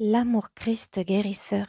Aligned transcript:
L'amour 0.00 0.52
Christ 0.54 0.98
guérisseur. 0.98 1.68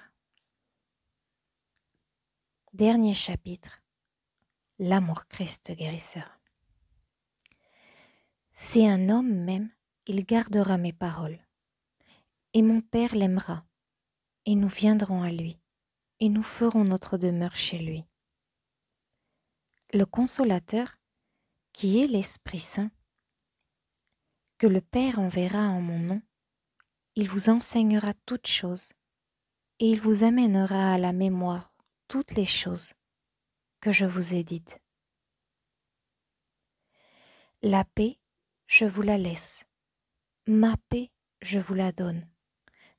Dernier 2.73 3.13
chapitre. 3.13 3.83
L'amour 4.79 5.27
Christ 5.27 5.71
guérisseur. 5.73 6.39
Si 8.55 8.87
un 8.87 9.09
homme 9.09 9.31
m'aime, 9.31 9.69
il 10.07 10.25
gardera 10.25 10.79
mes 10.79 10.91
paroles. 10.91 11.37
Et 12.53 12.63
mon 12.63 12.81
Père 12.81 13.13
l'aimera. 13.13 13.63
Et 14.45 14.55
nous 14.55 14.69
viendrons 14.69 15.21
à 15.21 15.29
lui. 15.29 15.59
Et 16.19 16.29
nous 16.29 16.41
ferons 16.41 16.83
notre 16.83 17.19
demeure 17.19 17.55
chez 17.55 17.77
lui. 17.77 18.05
Le 19.93 20.05
consolateur, 20.07 20.97
qui 21.73 22.01
est 22.01 22.07
l'Esprit 22.07 22.59
Saint, 22.59 22.89
que 24.57 24.65
le 24.65 24.81
Père 24.81 25.19
enverra 25.19 25.67
en 25.67 25.79
mon 25.79 25.99
nom, 25.99 26.23
il 27.15 27.29
vous 27.29 27.49
enseignera 27.49 28.13
toutes 28.25 28.47
choses, 28.47 28.89
et 29.79 29.89
il 29.89 29.99
vous 29.99 30.23
amènera 30.23 30.93
à 30.93 30.97
la 30.97 31.13
mémoire 31.13 31.73
toutes 32.07 32.31
les 32.31 32.45
choses 32.45 32.93
que 33.79 33.91
je 33.91 34.05
vous 34.05 34.35
ai 34.35 34.43
dites. 34.43 34.79
La 37.61 37.83
paix, 37.83 38.19
je 38.67 38.85
vous 38.85 39.01
la 39.01 39.17
laisse. 39.17 39.65
Ma 40.45 40.75
paix, 40.89 41.11
je 41.41 41.57
vous 41.57 41.73
la 41.73 41.91
donne. 41.91 42.27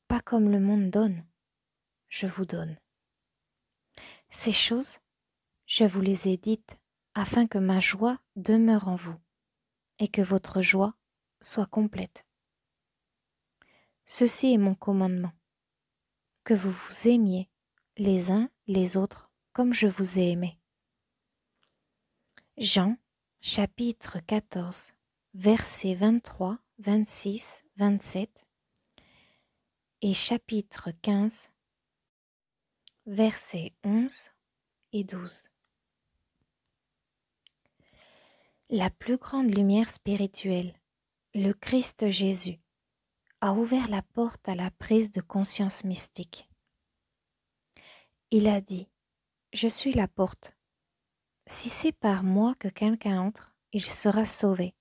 Pas 0.08 0.20
comme 0.20 0.50
le 0.50 0.60
monde 0.60 0.90
donne, 0.90 1.24
je 2.08 2.26
vous 2.26 2.46
donne. 2.46 2.78
Ces 4.30 4.52
choses, 4.52 4.98
je 5.66 5.84
vous 5.84 6.00
les 6.00 6.28
ai 6.28 6.36
dites 6.36 6.78
afin 7.14 7.46
que 7.46 7.58
ma 7.58 7.80
joie 7.80 8.18
demeure 8.34 8.88
en 8.88 8.96
vous 8.96 9.16
et 9.98 10.08
que 10.08 10.22
votre 10.22 10.62
joie 10.62 10.94
soit 11.40 11.66
complète. 11.66 12.26
Ceci 14.08 14.52
est 14.52 14.58
mon 14.58 14.76
commandement, 14.76 15.32
que 16.44 16.54
vous 16.54 16.70
vous 16.70 17.08
aimiez 17.08 17.50
les 17.96 18.30
uns 18.30 18.48
les 18.68 18.96
autres 18.96 19.32
comme 19.52 19.72
je 19.72 19.88
vous 19.88 20.20
ai 20.20 20.30
aimé. 20.30 20.60
Jean 22.56 22.96
chapitre 23.40 24.20
14 24.20 24.92
versets 25.34 25.96
23, 25.96 26.56
26, 26.78 27.64
27 27.78 28.46
et 30.02 30.14
chapitre 30.14 30.92
15 31.02 31.50
versets 33.06 33.72
11 33.82 34.30
et 34.92 35.02
12. 35.02 35.50
La 38.70 38.88
plus 38.88 39.16
grande 39.16 39.52
lumière 39.52 39.90
spirituelle, 39.90 40.80
le 41.34 41.52
Christ 41.52 42.08
Jésus, 42.08 42.60
a 43.40 43.52
ouvert 43.52 43.88
la 43.88 44.02
porte 44.02 44.48
à 44.48 44.54
la 44.54 44.70
prise 44.70 45.10
de 45.10 45.20
conscience 45.20 45.84
mystique. 45.84 46.48
Il 48.30 48.48
a 48.48 48.60
dit, 48.60 48.88
Je 49.52 49.68
suis 49.68 49.92
la 49.92 50.08
porte. 50.08 50.56
Si 51.46 51.68
c'est 51.68 51.92
par 51.92 52.24
moi 52.24 52.54
que 52.58 52.68
quelqu'un 52.68 53.20
entre, 53.20 53.54
il 53.72 53.84
sera 53.84 54.24
sauvé. 54.24 54.74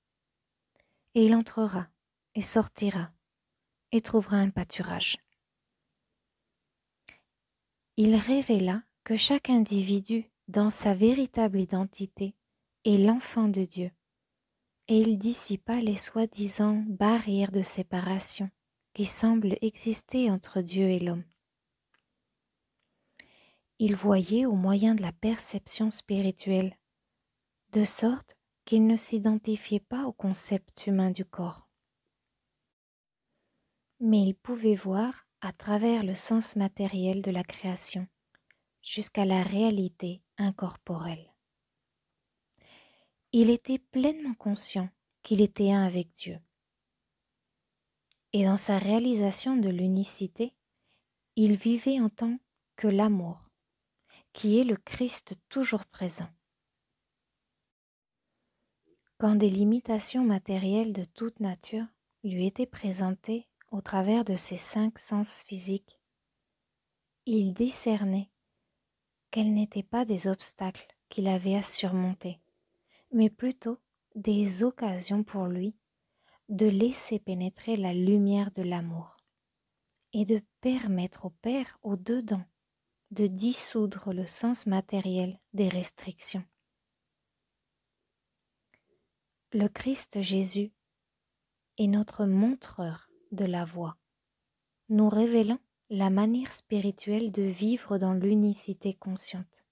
Et 1.13 1.25
il 1.25 1.35
entrera, 1.35 1.87
et 2.33 2.41
sortira, 2.41 3.11
et 3.91 4.01
trouvera 4.01 4.37
un 4.37 4.49
pâturage. 4.49 5.17
Il 7.97 8.15
révéla 8.15 8.83
que 9.03 9.15
chaque 9.15 9.49
individu, 9.49 10.29
dans 10.47 10.69
sa 10.69 10.93
véritable 10.93 11.59
identité, 11.59 12.35
est 12.83 12.97
l'enfant 12.97 13.47
de 13.47 13.63
Dieu 13.63 13.91
et 14.87 14.99
il 14.99 15.17
dissipa 15.17 15.79
les 15.79 15.97
soi-disant 15.97 16.83
barrières 16.87 17.51
de 17.51 17.63
séparation 17.63 18.49
qui 18.93 19.05
semblent 19.05 19.57
exister 19.61 20.29
entre 20.29 20.61
Dieu 20.61 20.89
et 20.89 20.99
l'homme. 20.99 21.25
Il 23.79 23.95
voyait 23.95 24.45
au 24.45 24.53
moyen 24.53 24.95
de 24.95 25.01
la 25.01 25.11
perception 25.11 25.91
spirituelle, 25.91 26.77
de 27.73 27.83
sorte 27.83 28.37
qu'il 28.63 28.87
ne 28.87 28.95
s'identifiait 28.95 29.81
pas 29.81 30.05
au 30.05 30.13
concept 30.13 30.87
humain 30.87 31.11
du 31.11 31.25
corps. 31.25 31.67
Mais 33.99 34.21
il 34.21 34.35
pouvait 34.35 34.75
voir 34.75 35.27
à 35.41 35.51
travers 35.51 36.03
le 36.03 36.15
sens 36.15 36.55
matériel 36.55 37.21
de 37.21 37.31
la 37.31 37.43
création 37.43 38.07
jusqu'à 38.81 39.25
la 39.25 39.43
réalité 39.43 40.21
incorporelle 40.37 41.34
il 43.37 43.49
était 43.49 43.79
pleinement 43.79 44.33
conscient 44.33 44.87
qu'il 45.21 45.41
était 45.41 45.69
un 45.69 45.85
avec 45.85 46.13
Dieu. 46.13 46.39
Et 48.31 48.45
dans 48.45 48.55
sa 48.55 48.77
réalisation 48.77 49.57
de 49.57 49.67
l'unicité, 49.67 50.55
il 51.35 51.57
vivait 51.57 51.99
en 51.99 52.07
tant 52.07 52.39
que 52.77 52.87
l'amour, 52.87 53.49
qui 54.31 54.57
est 54.57 54.63
le 54.63 54.77
Christ 54.77 55.35
toujours 55.49 55.83
présent. 55.83 56.29
Quand 59.17 59.35
des 59.35 59.49
limitations 59.49 60.23
matérielles 60.23 60.93
de 60.93 61.03
toute 61.03 61.41
nature 61.41 61.87
lui 62.23 62.47
étaient 62.47 62.65
présentées 62.65 63.49
au 63.69 63.81
travers 63.81 64.23
de 64.23 64.37
ses 64.37 64.55
cinq 64.55 64.97
sens 64.97 65.43
physiques, 65.43 65.99
il 67.25 67.53
discernait 67.53 68.29
qu'elles 69.29 69.53
n'étaient 69.53 69.83
pas 69.83 70.05
des 70.05 70.27
obstacles 70.27 70.87
qu'il 71.09 71.27
avait 71.27 71.55
à 71.55 71.63
surmonter, 71.63 72.39
mais 73.15 73.29
plutôt 73.29 73.79
des 74.15 74.63
occasions 74.63 75.23
pour 75.23 75.45
lui 75.45 75.73
de 76.49 76.65
laisser 76.65 77.17
pénétrer 77.17 77.77
la 77.77 77.93
lumière 77.93 78.51
de 78.51 78.61
l'amour 78.61 79.15
et 80.11 80.25
de 80.25 80.41
permettre 80.59 81.25
au 81.25 81.29
Père 81.29 81.79
au-dedans 81.81 82.43
de 83.11 83.27
dissoudre 83.27 84.11
le 84.11 84.27
sens 84.27 84.65
matériel 84.65 85.39
des 85.53 85.69
restrictions. 85.69 86.43
Le 89.53 89.69
Christ 89.69 90.19
Jésus 90.19 90.73
est 91.77 91.87
notre 91.87 92.25
montreur 92.25 93.09
de 93.31 93.45
la 93.45 93.63
voie, 93.63 93.97
nous 94.89 95.07
révélant 95.07 95.59
la 95.89 96.09
manière 96.09 96.51
spirituelle 96.51 97.31
de 97.31 97.43
vivre 97.43 97.97
dans 97.97 98.13
l'unicité 98.13 98.93
consciente 98.93 99.65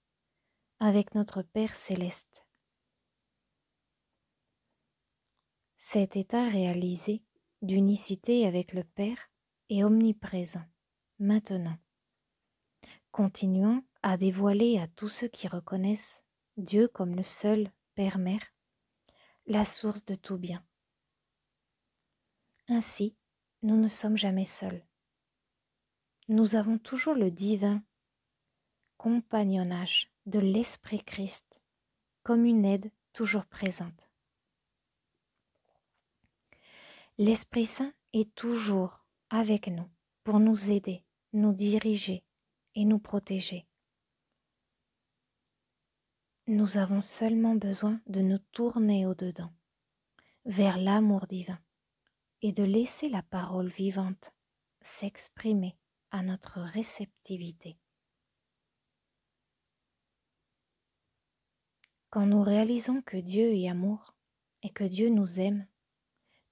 avec 0.80 1.14
notre 1.14 1.42
Père 1.42 1.76
céleste. 1.76 2.43
Cet 5.86 6.16
état 6.16 6.48
réalisé 6.48 7.22
d'unicité 7.60 8.46
avec 8.46 8.72
le 8.72 8.84
Père 8.84 9.30
est 9.68 9.84
omniprésent, 9.84 10.64
maintenant, 11.18 11.76
continuant 13.10 13.84
à 14.02 14.16
dévoiler 14.16 14.78
à 14.78 14.88
tous 14.88 15.10
ceux 15.10 15.28
qui 15.28 15.46
reconnaissent 15.46 16.24
Dieu 16.56 16.88
comme 16.88 17.14
le 17.14 17.22
seul 17.22 17.70
Père-Mère, 17.96 18.54
la 19.46 19.66
source 19.66 20.06
de 20.06 20.14
tout 20.14 20.38
bien. 20.38 20.64
Ainsi, 22.68 23.14
nous 23.62 23.76
ne 23.76 23.88
sommes 23.88 24.16
jamais 24.16 24.46
seuls. 24.46 24.86
Nous 26.28 26.56
avons 26.56 26.78
toujours 26.78 27.14
le 27.14 27.30
divin 27.30 27.84
compagnonnage 28.96 30.10
de 30.24 30.38
l'Esprit 30.38 31.04
Christ 31.04 31.60
comme 32.22 32.46
une 32.46 32.64
aide 32.64 32.90
toujours 33.12 33.44
présente. 33.44 34.08
L'Esprit 37.16 37.64
Saint 37.64 37.94
est 38.12 38.34
toujours 38.34 39.06
avec 39.30 39.68
nous 39.68 39.88
pour 40.24 40.40
nous 40.40 40.72
aider, 40.72 41.04
nous 41.32 41.52
diriger 41.52 42.24
et 42.74 42.84
nous 42.84 42.98
protéger. 42.98 43.68
Nous 46.48 46.76
avons 46.76 47.00
seulement 47.00 47.54
besoin 47.54 48.00
de 48.08 48.20
nous 48.20 48.40
tourner 48.50 49.06
au-dedans, 49.06 49.52
vers 50.44 50.76
l'amour 50.76 51.28
divin, 51.28 51.60
et 52.42 52.50
de 52.50 52.64
laisser 52.64 53.08
la 53.08 53.22
parole 53.22 53.68
vivante 53.68 54.34
s'exprimer 54.80 55.78
à 56.10 56.24
notre 56.24 56.58
réceptivité. 56.58 57.78
Quand 62.10 62.26
nous 62.26 62.42
réalisons 62.42 63.02
que 63.02 63.18
Dieu 63.18 63.54
est 63.54 63.68
amour 63.68 64.16
et 64.64 64.70
que 64.70 64.84
Dieu 64.84 65.10
nous 65.10 65.38
aime, 65.38 65.64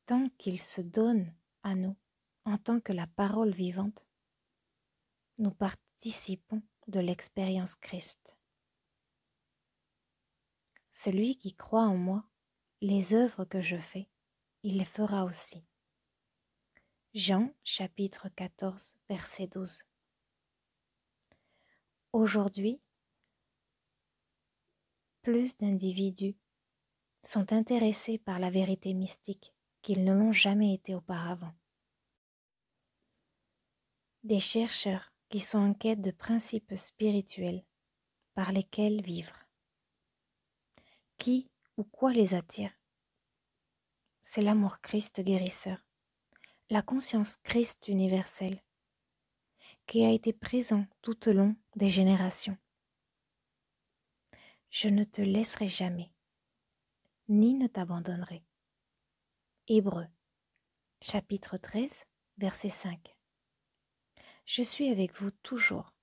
tant 0.07 0.29
qu'il 0.39 0.61
se 0.61 0.81
donne 0.81 1.33
à 1.63 1.75
nous 1.75 1.97
en 2.45 2.59
tant 2.59 2.81
que 2.81 2.93
la 2.93 3.07
parole 3.07 3.53
vivante, 3.53 4.05
nous 5.39 5.53
participons 5.53 6.63
de 6.89 7.01
l'expérience 7.01 7.75
Christ. 7.77 8.37
Celui 10.91 11.37
qui 11.37 11.55
croit 11.55 11.87
en 11.87 11.97
moi, 11.97 12.25
les 12.81 13.15
œuvres 13.15 13.45
que 13.45 13.61
je 13.61 13.77
fais, 13.77 14.09
il 14.63 14.79
les 14.79 14.85
fera 14.85 15.25
aussi. 15.25 15.65
Jean 17.15 17.55
chapitre 17.63 18.29
14 18.29 18.97
verset 19.09 19.47
12. 19.47 19.83
Aujourd'hui, 22.13 22.81
plus 25.23 25.57
d'individus 25.57 26.37
sont 27.23 27.53
intéressés 27.53 28.19
par 28.19 28.39
la 28.39 28.51
vérité 28.51 28.93
mystique 28.93 29.55
qu'ils 29.83 30.05
ne 30.05 30.13
l'ont 30.13 30.33
jamais 30.33 30.73
été 30.75 30.95
auparavant. 30.95 31.53
des 34.25 34.39
chercheurs 34.39 35.13
qui 35.29 35.41
sont 35.41 35.59
en 35.59 35.75
quête 35.75 36.01
de 36.01 36.13
principes 36.13 36.75
spirituels 36.77 37.65
par 38.35 38.53
lesquels 38.53 39.03
vivre. 39.03 39.35
Qui 41.19 41.51
ou 41.77 41.85
quoi 41.85 42.13
les 42.13 42.35
attire? 42.35 42.73
C'est 44.25 44.43
l'amour 44.43 44.81
Christ 44.81 45.21
guérisseur, 45.21 45.85
la 46.71 46.83
conscience 46.83 47.37
Christ 47.37 47.89
universelle, 47.89 48.63
qui 49.87 50.05
a 50.05 50.11
été 50.11 50.33
présent 50.33 50.87
tout 51.03 51.29
au 51.29 51.33
long 51.33 51.57
des 51.75 51.91
générations. 51.91 52.57
Je 54.71 54.89
ne 54.89 55.05
te 55.05 55.21
laisserai 55.21 55.67
jamais, 55.67 56.13
ni 57.29 57.55
ne 57.55 57.67
t'abandonnerai. 57.67 58.45
Hébreu, 59.75 60.07
chapitre 61.01 61.57
13, 61.57 62.05
verset 62.37 62.69
5. 62.69 63.17
Je 64.45 64.63
suis 64.63 64.89
avec 64.89 65.19
vous 65.19 65.31
toujours, 65.31 65.95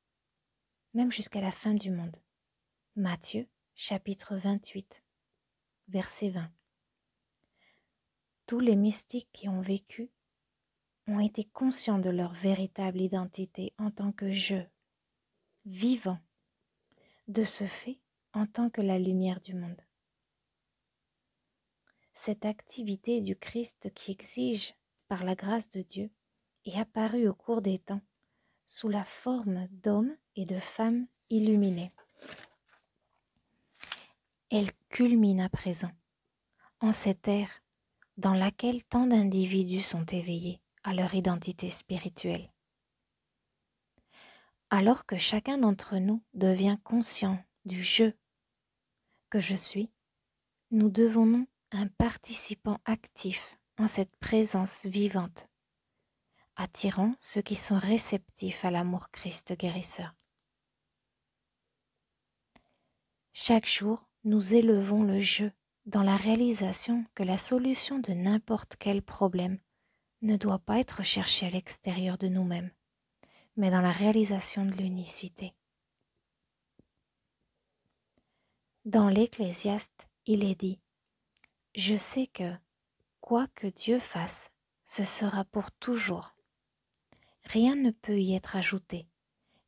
même 0.95 1.11
jusqu'à 1.11 1.39
la 1.39 1.51
fin 1.51 1.75
du 1.75 1.91
monde. 1.91 2.17
Matthieu, 2.95 3.47
chapitre 3.75 4.35
28, 4.35 5.03
verset 5.87 6.31
20. 6.31 6.51
Tous 8.47 8.59
les 8.59 8.75
mystiques 8.75 9.29
qui 9.33 9.47
ont 9.47 9.61
vécu 9.61 10.09
ont 11.05 11.19
été 11.19 11.43
conscients 11.43 11.99
de 11.99 12.09
leur 12.09 12.33
véritable 12.33 12.99
identité 12.99 13.75
en 13.77 13.91
tant 13.91 14.11
que 14.11 14.31
je, 14.31 14.63
vivant, 15.65 16.17
de 17.27 17.43
ce 17.43 17.67
fait 17.67 17.99
en 18.33 18.47
tant 18.47 18.71
que 18.71 18.81
la 18.81 18.97
lumière 18.97 19.41
du 19.41 19.53
monde. 19.53 19.79
Cette 22.21 22.43
activité 22.43 23.21
du 23.21 23.37
Christ 23.37 23.93
qui 23.93 24.11
exige, 24.11 24.75
par 25.07 25.23
la 25.23 25.35
grâce 25.35 25.69
de 25.69 25.81
Dieu, 25.81 26.11
est 26.65 26.77
apparue 26.77 27.29
au 27.29 27.33
cours 27.33 27.61
des 27.61 27.79
temps 27.79 28.01
sous 28.67 28.89
la 28.89 29.05
forme 29.05 29.69
d'hommes 29.71 30.13
et 30.35 30.43
de 30.43 30.59
femmes 30.59 31.07
illuminés. 31.29 31.93
Elle 34.51 34.69
culmine 34.89 35.39
à 35.39 35.47
présent, 35.47 35.91
en 36.81 36.91
cette 36.91 37.29
ère 37.29 37.63
dans 38.17 38.33
laquelle 38.33 38.83
tant 38.83 39.07
d'individus 39.07 39.79
sont 39.79 40.05
éveillés 40.07 40.59
à 40.83 40.93
leur 40.93 41.15
identité 41.15 41.69
spirituelle. 41.69 42.51
Alors 44.69 45.05
que 45.05 45.15
chacun 45.15 45.57
d'entre 45.57 45.95
nous 45.95 46.21
devient 46.33 46.79
conscient 46.83 47.41
du 47.63 47.81
jeu 47.81 48.13
que 49.29 49.39
je 49.39 49.55
suis, 49.55 49.89
nous 50.71 50.89
devenons 50.89 51.47
un 51.71 51.87
participant 51.87 52.79
actif 52.85 53.59
en 53.77 53.87
cette 53.87 54.15
présence 54.17 54.85
vivante, 54.85 55.47
attirant 56.55 57.13
ceux 57.19 57.41
qui 57.41 57.55
sont 57.55 57.77
réceptifs 57.77 58.65
à 58.65 58.71
l'amour 58.71 59.11
Christ 59.11 59.53
guérisseur. 59.57 60.13
Chaque 63.33 63.67
jour, 63.67 64.09
nous 64.23 64.55
élevons 64.55 65.03
le 65.03 65.19
jeu 65.19 65.51
dans 65.85 66.03
la 66.03 66.17
réalisation 66.17 67.05
que 67.15 67.23
la 67.23 67.37
solution 67.37 67.99
de 67.99 68.13
n'importe 68.13 68.75
quel 68.77 69.01
problème 69.01 69.59
ne 70.21 70.35
doit 70.35 70.59
pas 70.59 70.79
être 70.79 71.03
cherchée 71.03 71.45
à 71.45 71.49
l'extérieur 71.49 72.17
de 72.17 72.27
nous-mêmes, 72.27 72.71
mais 73.55 73.71
dans 73.71 73.81
la 73.81 73.91
réalisation 73.91 74.65
de 74.65 74.73
l'unicité. 74.73 75.55
Dans 78.85 79.07
l'Ecclésiaste, 79.07 80.07
il 80.25 80.43
est 80.43 80.59
dit, 80.59 80.81
Je 81.81 81.95
sais 81.95 82.27
que, 82.27 82.57
quoi 83.21 83.47
que 83.55 83.65
Dieu 83.65 83.99
fasse, 83.99 84.51
ce 84.83 85.05
sera 85.05 85.45
pour 85.45 85.71
toujours. 85.71 86.35
Rien 87.45 87.77
ne 87.77 87.91
peut 87.91 88.19
y 88.19 88.35
être 88.35 88.57
ajouté, 88.57 89.07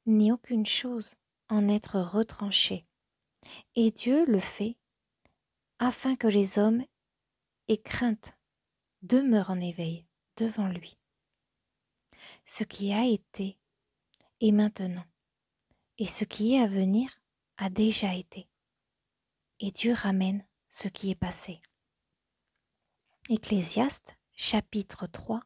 ni 0.05 0.29
aucune 0.29 0.65
chose 0.65 1.15
en 1.47 1.69
être 1.69 2.01
retranchée. 2.01 2.85
Et 3.75 3.91
Dieu 3.91 4.25
le 4.25 4.41
fait 4.41 4.75
afin 5.79 6.17
que 6.17 6.27
les 6.27 6.59
hommes 6.59 6.83
aient 7.69 7.81
crainte, 7.81 8.33
demeurent 9.03 9.51
en 9.51 9.61
éveil 9.61 10.05
devant 10.35 10.67
lui. 10.67 10.97
Ce 12.45 12.65
qui 12.65 12.91
a 12.91 13.05
été 13.05 13.57
est 14.41 14.51
maintenant, 14.51 15.05
et 15.97 16.07
ce 16.07 16.25
qui 16.25 16.55
est 16.55 16.61
à 16.61 16.67
venir 16.67 17.21
a 17.55 17.69
déjà 17.69 18.13
été. 18.13 18.49
Et 19.61 19.71
Dieu 19.71 19.93
ramène 19.93 20.45
ce 20.67 20.89
qui 20.89 21.09
est 21.09 21.15
passé. 21.15 21.61
Ecclésiaste 23.33 24.18
chapitre 24.36 25.07
3 25.07 25.39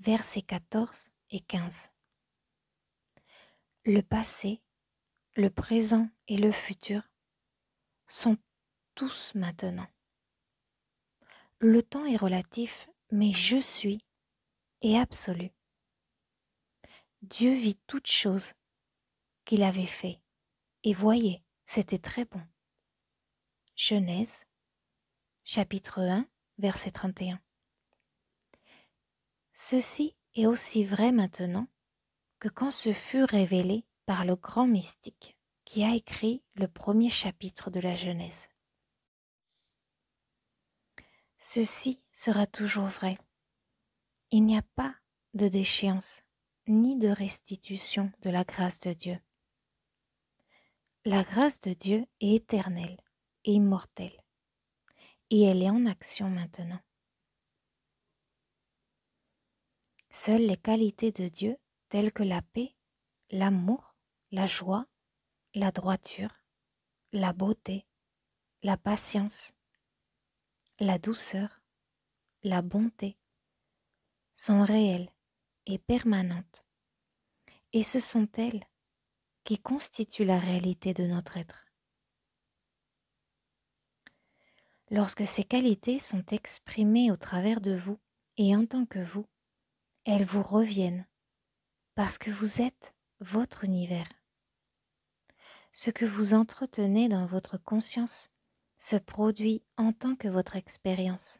versets 0.00 0.42
14 0.42 1.12
et 1.30 1.38
15. 1.38 1.92
Le 3.84 4.00
passé, 4.00 4.60
le 5.36 5.48
présent 5.48 6.10
et 6.26 6.36
le 6.36 6.50
futur 6.50 7.02
sont 8.08 8.36
tous 8.96 9.32
maintenant. 9.36 9.86
Le 11.60 11.84
temps 11.84 12.04
est 12.04 12.16
relatif, 12.16 12.88
mais 13.12 13.30
je 13.30 13.58
suis 13.58 14.04
est 14.82 14.98
absolu. 14.98 15.52
Dieu 17.22 17.52
vit 17.52 17.78
toutes 17.86 18.10
choses 18.10 18.54
qu'il 19.44 19.62
avait 19.62 19.86
fait, 19.86 20.20
et 20.82 20.94
voyez, 20.94 21.44
c'était 21.64 22.00
très 22.00 22.24
bon. 22.24 22.44
Genèse, 23.76 24.46
chapitre 25.44 26.00
1, 26.00 26.28
verset 26.58 26.90
31. 26.90 27.40
Ceci 29.52 30.16
est 30.34 30.46
aussi 30.46 30.84
vrai 30.84 31.12
maintenant 31.12 31.66
que 32.38 32.48
quand 32.48 32.70
ce 32.70 32.92
fut 32.92 33.24
révélé 33.24 33.84
par 34.06 34.24
le 34.24 34.36
grand 34.36 34.66
mystique 34.66 35.36
qui 35.64 35.84
a 35.84 35.94
écrit 35.94 36.42
le 36.54 36.66
premier 36.66 37.10
chapitre 37.10 37.70
de 37.70 37.80
la 37.80 37.94
Genèse. 37.94 38.48
Ceci 41.38 42.00
sera 42.10 42.46
toujours 42.46 42.86
vrai. 42.86 43.18
Il 44.30 44.44
n'y 44.44 44.56
a 44.56 44.62
pas 44.74 44.94
de 45.34 45.46
déchéance 45.48 46.22
ni 46.66 46.96
de 46.96 47.08
restitution 47.08 48.10
de 48.22 48.30
la 48.30 48.44
grâce 48.44 48.80
de 48.80 48.92
Dieu. 48.92 49.18
La 51.04 51.22
grâce 51.22 51.60
de 51.60 51.72
Dieu 51.72 52.06
est 52.20 52.34
éternelle 52.34 52.98
et 53.44 53.52
immortelle, 53.52 54.24
et 55.30 55.42
elle 55.42 55.62
est 55.62 55.70
en 55.70 55.86
action 55.86 56.30
maintenant. 56.30 56.80
Seules 60.10 60.46
les 60.46 60.56
qualités 60.56 61.12
de 61.12 61.28
Dieu, 61.28 61.56
telles 61.88 62.12
que 62.12 62.22
la 62.22 62.42
paix, 62.42 62.74
l'amour, 63.30 63.94
la 64.30 64.46
joie, 64.46 64.86
la 65.54 65.70
droiture, 65.70 66.32
la 67.12 67.32
beauté, 67.32 67.86
la 68.62 68.76
patience, 68.76 69.52
la 70.80 70.98
douceur, 70.98 71.60
la 72.42 72.62
bonté 72.62 73.18
sont 74.34 74.62
réelles 74.62 75.10
et 75.66 75.78
permanentes, 75.78 76.64
et 77.72 77.82
ce 77.82 78.00
sont 78.00 78.28
elles 78.36 78.64
qui 79.44 79.58
constituent 79.58 80.24
la 80.24 80.38
réalité 80.38 80.94
de 80.94 81.04
notre 81.04 81.36
être. 81.36 81.67
Lorsque 84.90 85.26
ces 85.26 85.44
qualités 85.44 85.98
sont 85.98 86.24
exprimées 86.30 87.10
au 87.10 87.16
travers 87.16 87.60
de 87.60 87.76
vous 87.76 87.98
et 88.38 88.56
en 88.56 88.64
tant 88.64 88.86
que 88.86 88.98
vous, 88.98 89.26
elles 90.04 90.24
vous 90.24 90.42
reviennent 90.42 91.06
parce 91.94 92.16
que 92.16 92.30
vous 92.30 92.62
êtes 92.62 92.94
votre 93.20 93.64
univers. 93.64 94.08
Ce 95.72 95.90
que 95.90 96.06
vous 96.06 96.32
entretenez 96.32 97.08
dans 97.08 97.26
votre 97.26 97.58
conscience 97.58 98.30
se 98.78 98.96
produit 98.96 99.62
en 99.76 99.92
tant 99.92 100.16
que 100.16 100.28
votre 100.28 100.56
expérience. 100.56 101.38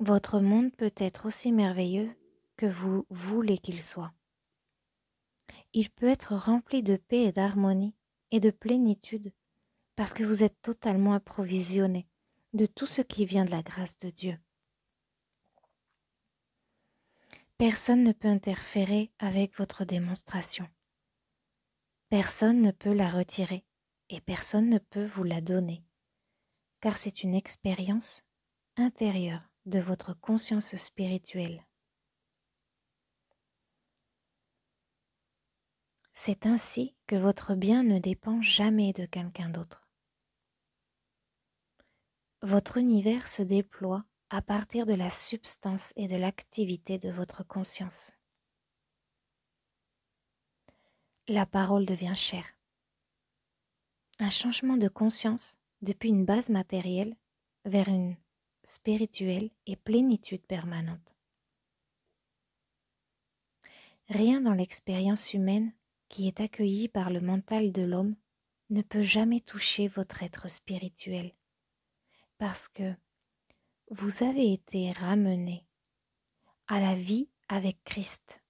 Votre 0.00 0.40
monde 0.40 0.74
peut 0.76 0.92
être 0.96 1.26
aussi 1.26 1.52
merveilleux 1.52 2.12
que 2.56 2.66
vous 2.66 3.06
voulez 3.08 3.56
qu'il 3.56 3.80
soit. 3.80 4.12
Il 5.72 5.88
peut 5.90 6.08
être 6.08 6.34
rempli 6.34 6.82
de 6.82 6.96
paix 6.96 7.22
et 7.22 7.32
d'harmonie 7.32 7.94
et 8.32 8.40
de 8.40 8.50
plénitude 8.50 9.32
parce 10.02 10.14
que 10.14 10.24
vous 10.24 10.42
êtes 10.42 10.60
totalement 10.62 11.12
approvisionné 11.12 12.08
de 12.54 12.66
tout 12.66 12.86
ce 12.86 13.02
qui 13.02 13.24
vient 13.24 13.44
de 13.44 13.52
la 13.52 13.62
grâce 13.62 13.96
de 13.98 14.10
Dieu. 14.10 14.36
Personne 17.56 18.02
ne 18.02 18.10
peut 18.10 18.26
interférer 18.26 19.12
avec 19.20 19.56
votre 19.56 19.84
démonstration. 19.84 20.68
Personne 22.08 22.62
ne 22.62 22.72
peut 22.72 22.92
la 22.92 23.08
retirer 23.10 23.64
et 24.08 24.20
personne 24.20 24.70
ne 24.70 24.78
peut 24.78 25.04
vous 25.04 25.22
la 25.22 25.40
donner, 25.40 25.84
car 26.80 26.98
c'est 26.98 27.22
une 27.22 27.36
expérience 27.36 28.22
intérieure 28.74 29.48
de 29.66 29.78
votre 29.78 30.14
conscience 30.14 30.74
spirituelle. 30.74 31.64
C'est 36.12 36.44
ainsi 36.44 36.96
que 37.06 37.14
votre 37.14 37.54
bien 37.54 37.84
ne 37.84 38.00
dépend 38.00 38.42
jamais 38.42 38.92
de 38.92 39.06
quelqu'un 39.06 39.48
d'autre. 39.48 39.81
Votre 42.42 42.76
univers 42.76 43.28
se 43.28 43.42
déploie 43.42 44.04
à 44.30 44.42
partir 44.42 44.86
de 44.86 44.94
la 44.94 45.10
substance 45.10 45.92
et 45.96 46.08
de 46.08 46.16
l'activité 46.16 46.98
de 46.98 47.10
votre 47.10 47.44
conscience. 47.46 48.12
la 51.28 51.46
parole 51.46 51.86
devient 51.86 52.16
chère. 52.16 52.46
Un 54.18 54.28
changement 54.28 54.76
de 54.76 54.88
conscience 54.88 55.58
depuis 55.80 56.08
une 56.08 56.24
base 56.24 56.48
matérielle 56.48 57.16
vers 57.64 57.88
une 57.88 58.16
spirituelle 58.64 59.50
et 59.66 59.76
plénitude 59.76 60.44
permanente. 60.46 61.14
Rien 64.08 64.40
dans 64.40 64.52
l'expérience 64.52 65.32
humaine 65.32 65.72
qui 66.08 66.28
est 66.28 66.40
accueillie 66.40 66.88
par 66.88 67.10
le 67.10 67.20
mental 67.20 67.72
de 67.72 67.82
l'homme 67.82 68.16
ne 68.70 68.82
peut 68.82 69.02
jamais 69.02 69.40
toucher 69.40 69.88
votre 69.88 70.22
être 70.22 70.48
spirituel, 70.48 71.34
parce 72.42 72.66
que 72.66 72.92
vous 73.92 74.24
avez 74.24 74.52
été 74.52 74.90
ramené 74.90 75.64
à 76.66 76.80
la 76.80 76.96
vie 76.96 77.30
avec 77.46 77.84
Christ, 77.84 78.42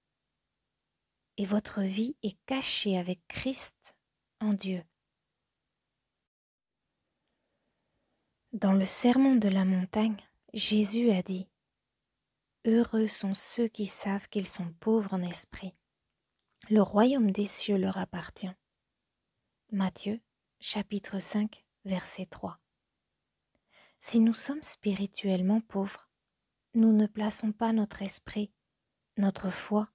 et 1.37 1.45
votre 1.45 1.83
vie 1.83 2.17
est 2.23 2.39
cachée 2.47 2.97
avec 2.97 3.21
Christ 3.29 3.95
en 4.41 4.55
Dieu. 4.55 4.83
Dans 8.55 8.73
le 8.73 8.87
sermon 8.87 9.35
de 9.35 9.51
la 9.51 9.67
montagne, 9.67 10.17
Jésus 10.55 11.11
a 11.11 11.21
dit 11.21 11.47
Heureux 12.65 13.09
sont 13.09 13.35
ceux 13.35 13.69
qui 13.69 13.85
savent 13.85 14.31
qu'ils 14.31 14.49
sont 14.49 14.73
pauvres 14.81 15.13
en 15.13 15.21
esprit. 15.21 15.75
Le 16.71 16.81
royaume 16.81 17.31
des 17.31 17.47
cieux 17.47 17.77
leur 17.77 17.99
appartient. 17.99 18.57
Matthieu 19.71 20.19
chapitre 20.61 21.19
5 21.21 21.67
verset 21.85 22.25
3. 22.25 22.62
Si 24.03 24.21
nous 24.21 24.35
sommes 24.35 24.63
spirituellement 24.63 25.63
pauvres, 25.63 26.11
nous 26.75 26.93
ne 26.93 27.07
plaçons 27.07 27.53
pas 27.53 27.73
notre 27.73 28.03
esprit, 28.03 28.53
notre 29.17 29.49
foi 29.49 29.89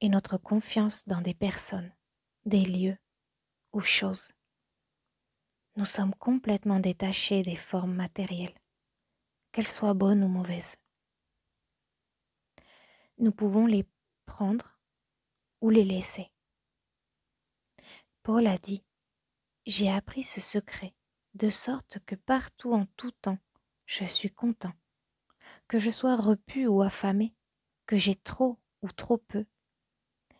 et 0.00 0.08
notre 0.08 0.38
confiance 0.38 1.04
dans 1.08 1.20
des 1.20 1.34
personnes, 1.34 1.92
des 2.44 2.64
lieux 2.64 2.98
ou 3.72 3.80
choses 3.80 4.30
nous 5.76 5.84
sommes 5.84 6.14
complètement 6.14 6.80
détachés 6.80 7.42
des 7.42 7.56
formes 7.56 7.94
matérielles, 7.94 8.58
qu'elles 9.52 9.68
soient 9.68 9.94
bonnes 9.94 10.24
ou 10.24 10.28
mauvaises. 10.28 10.76
Nous 13.18 13.32
pouvons 13.32 13.66
les 13.66 13.86
prendre 14.24 14.80
ou 15.60 15.68
les 15.68 15.84
laisser. 15.84 16.32
Paul 18.22 18.46
a 18.46 18.56
dit, 18.56 18.84
J'ai 19.66 19.90
appris 19.90 20.22
ce 20.22 20.40
secret, 20.40 20.94
de 21.34 21.50
sorte 21.50 21.98
que 22.06 22.14
partout 22.14 22.72
en 22.72 22.86
tout 22.96 23.12
temps, 23.12 23.38
je 23.86 24.04
suis 24.04 24.30
content, 24.30 24.72
que 25.68 25.78
je 25.78 25.90
sois 25.90 26.16
repu 26.16 26.66
ou 26.66 26.82
affamé, 26.82 27.34
que 27.86 27.96
j'ai 27.96 28.16
trop 28.16 28.58
ou 28.82 28.90
trop 28.90 29.18
peu. 29.18 29.46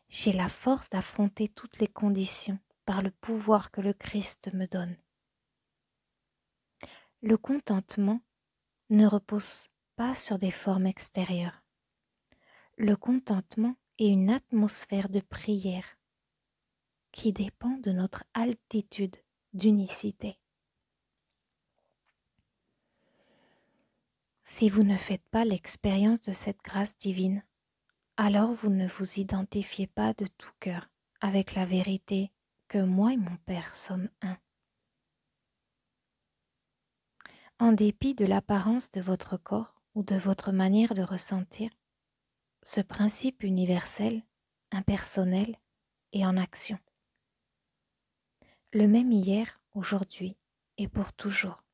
J'ai 0.08 0.32
la 0.32 0.48
force 0.48 0.90
d'affronter 0.90 1.48
toutes 1.48 1.78
les 1.78 1.88
conditions 1.88 2.58
par 2.84 3.02
le 3.02 3.10
pouvoir 3.10 3.70
que 3.70 3.80
le 3.80 3.92
Christ 3.92 4.52
me 4.52 4.66
donne. 4.66 4.96
Le 7.22 7.36
contentement 7.36 8.20
ne 8.90 9.06
repose 9.06 9.68
pas 9.96 10.14
sur 10.14 10.38
des 10.38 10.50
formes 10.50 10.86
extérieures. 10.86 11.62
Le 12.76 12.94
contentement 12.94 13.76
est 13.98 14.08
une 14.08 14.30
atmosphère 14.30 15.08
de 15.08 15.20
prière 15.20 15.98
qui 17.10 17.32
dépend 17.32 17.78
de 17.78 17.92
notre 17.92 18.24
altitude 18.34 19.16
d'unicité. 19.54 20.38
Si 24.48 24.70
vous 24.70 24.84
ne 24.84 24.96
faites 24.96 25.28
pas 25.30 25.44
l'expérience 25.44 26.20
de 26.22 26.32
cette 26.32 26.62
grâce 26.62 26.96
divine, 26.96 27.42
alors 28.16 28.54
vous 28.54 28.70
ne 28.70 28.86
vous 28.86 29.18
identifiez 29.18 29.86
pas 29.86 30.14
de 30.14 30.26
tout 30.38 30.52
cœur 30.60 30.88
avec 31.20 31.54
la 31.54 31.66
vérité 31.66 32.32
que 32.68 32.78
moi 32.78 33.12
et 33.12 33.18
mon 33.18 33.36
Père 33.44 33.74
sommes 33.74 34.08
un. 34.22 34.38
en 37.58 37.72
dépit 37.72 38.14
de 38.14 38.24
l'apparence 38.24 38.90
de 38.90 39.00
votre 39.00 39.36
corps 39.36 39.74
ou 39.94 40.02
de 40.02 40.16
votre 40.16 40.52
manière 40.52 40.94
de 40.94 41.02
ressentir, 41.02 41.70
ce 42.62 42.80
principe 42.80 43.42
universel, 43.42 44.22
impersonnel 44.70 45.56
et 46.12 46.24
en 46.24 46.36
action. 46.36 46.78
Le 48.72 48.86
même 48.86 49.10
hier, 49.10 49.60
aujourd'hui 49.74 50.36
et 50.78 50.86
pour 50.86 51.12
toujours. 51.12 51.65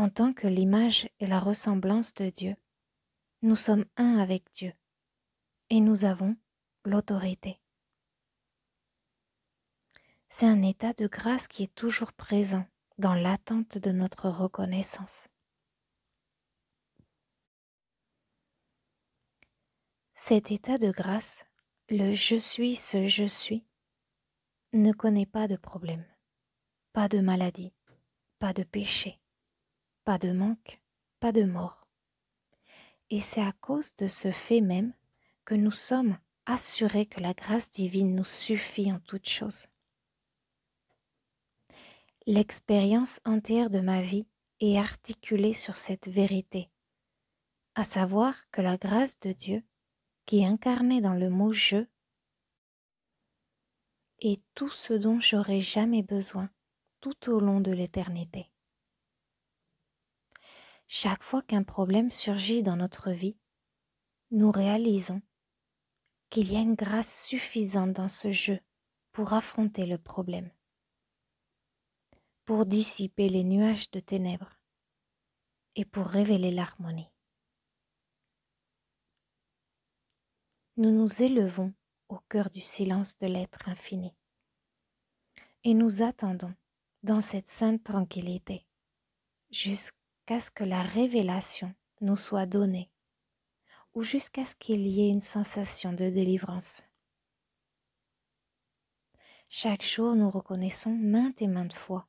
En 0.00 0.08
tant 0.08 0.32
que 0.32 0.46
l'image 0.46 1.10
et 1.18 1.26
la 1.26 1.38
ressemblance 1.38 2.14
de 2.14 2.30
Dieu, 2.30 2.56
nous 3.42 3.54
sommes 3.54 3.84
un 3.98 4.16
avec 4.16 4.50
Dieu 4.54 4.72
et 5.68 5.80
nous 5.80 6.06
avons 6.06 6.38
l'autorité. 6.86 7.60
C'est 10.30 10.46
un 10.46 10.62
état 10.62 10.94
de 10.94 11.06
grâce 11.06 11.48
qui 11.48 11.64
est 11.64 11.74
toujours 11.74 12.14
présent 12.14 12.66
dans 12.96 13.12
l'attente 13.12 13.76
de 13.76 13.92
notre 13.92 14.30
reconnaissance. 14.30 15.28
Cet 20.14 20.50
état 20.50 20.78
de 20.78 20.90
grâce, 20.90 21.44
le 21.90 22.14
je 22.14 22.36
suis 22.36 22.74
ce 22.74 23.04
je 23.04 23.26
suis, 23.26 23.66
ne 24.72 24.92
connaît 24.92 25.26
pas 25.26 25.46
de 25.46 25.56
problème, 25.56 26.06
pas 26.94 27.08
de 27.10 27.20
maladie, 27.20 27.74
pas 28.38 28.54
de 28.54 28.62
péché, 28.62 29.19
pas 30.04 30.18
de 30.18 30.32
manque, 30.32 30.80
pas 31.18 31.32
de 31.32 31.42
mort. 31.42 31.86
Et 33.10 33.20
c'est 33.20 33.42
à 33.42 33.52
cause 33.52 33.96
de 33.96 34.06
ce 34.06 34.30
fait 34.30 34.60
même 34.60 34.92
que 35.44 35.54
nous 35.54 35.70
sommes 35.70 36.18
assurés 36.46 37.06
que 37.06 37.20
la 37.20 37.34
grâce 37.34 37.70
divine 37.70 38.14
nous 38.14 38.24
suffit 38.24 38.92
en 38.92 39.00
toutes 39.00 39.28
choses. 39.28 39.68
L'expérience 42.26 43.20
entière 43.24 43.70
de 43.70 43.80
ma 43.80 44.02
vie 44.02 44.26
est 44.60 44.78
articulée 44.78 45.52
sur 45.52 45.78
cette 45.78 46.08
vérité, 46.08 46.70
à 47.74 47.84
savoir 47.84 48.34
que 48.50 48.60
la 48.60 48.76
grâce 48.76 49.18
de 49.20 49.32
Dieu, 49.32 49.62
qui 50.26 50.40
est 50.40 50.46
incarnée 50.46 51.00
dans 51.00 51.14
le 51.14 51.30
mot 51.30 51.52
je, 51.52 51.84
est 54.20 54.42
tout 54.54 54.68
ce 54.68 54.92
dont 54.92 55.18
j'aurai 55.18 55.60
jamais 55.60 56.02
besoin 56.02 56.50
tout 57.00 57.30
au 57.30 57.40
long 57.40 57.60
de 57.60 57.72
l'éternité. 57.72 58.49
Chaque 60.92 61.22
fois 61.22 61.40
qu'un 61.42 61.62
problème 61.62 62.10
surgit 62.10 62.64
dans 62.64 62.74
notre 62.74 63.12
vie, 63.12 63.36
nous 64.32 64.50
réalisons 64.50 65.22
qu'il 66.30 66.52
y 66.52 66.56
a 66.56 66.60
une 66.60 66.74
grâce 66.74 67.26
suffisante 67.26 67.92
dans 67.92 68.08
ce 68.08 68.32
jeu 68.32 68.58
pour 69.12 69.32
affronter 69.32 69.86
le 69.86 69.98
problème 69.98 70.50
pour 72.44 72.66
dissiper 72.66 73.28
les 73.28 73.44
nuages 73.44 73.92
de 73.92 74.00
ténèbres 74.00 74.58
et 75.76 75.84
pour 75.84 76.06
révéler 76.08 76.50
l'harmonie. 76.50 77.12
Nous 80.76 80.90
nous 80.90 81.22
élevons 81.22 81.72
au 82.08 82.18
cœur 82.28 82.50
du 82.50 82.60
silence 82.60 83.16
de 83.18 83.28
l'être 83.28 83.68
infini 83.68 84.12
et 85.62 85.74
nous 85.74 86.02
attendons 86.02 86.52
dans 87.04 87.20
cette 87.20 87.48
sainte 87.48 87.84
tranquillité 87.84 88.66
jusqu'à 89.52 89.99
ce 90.38 90.50
que 90.50 90.62
la 90.62 90.82
révélation 90.82 91.74
nous 92.00 92.16
soit 92.16 92.46
donnée 92.46 92.90
ou 93.94 94.02
jusqu'à 94.02 94.44
ce 94.44 94.54
qu'il 94.54 94.86
y 94.86 95.00
ait 95.00 95.10
une 95.10 95.20
sensation 95.20 95.92
de 95.92 96.08
délivrance. 96.08 96.84
Chaque 99.48 99.82
jour, 99.82 100.14
nous 100.14 100.30
reconnaissons 100.30 100.92
maintes 100.92 101.42
et 101.42 101.48
maintes 101.48 101.74
fois 101.74 102.06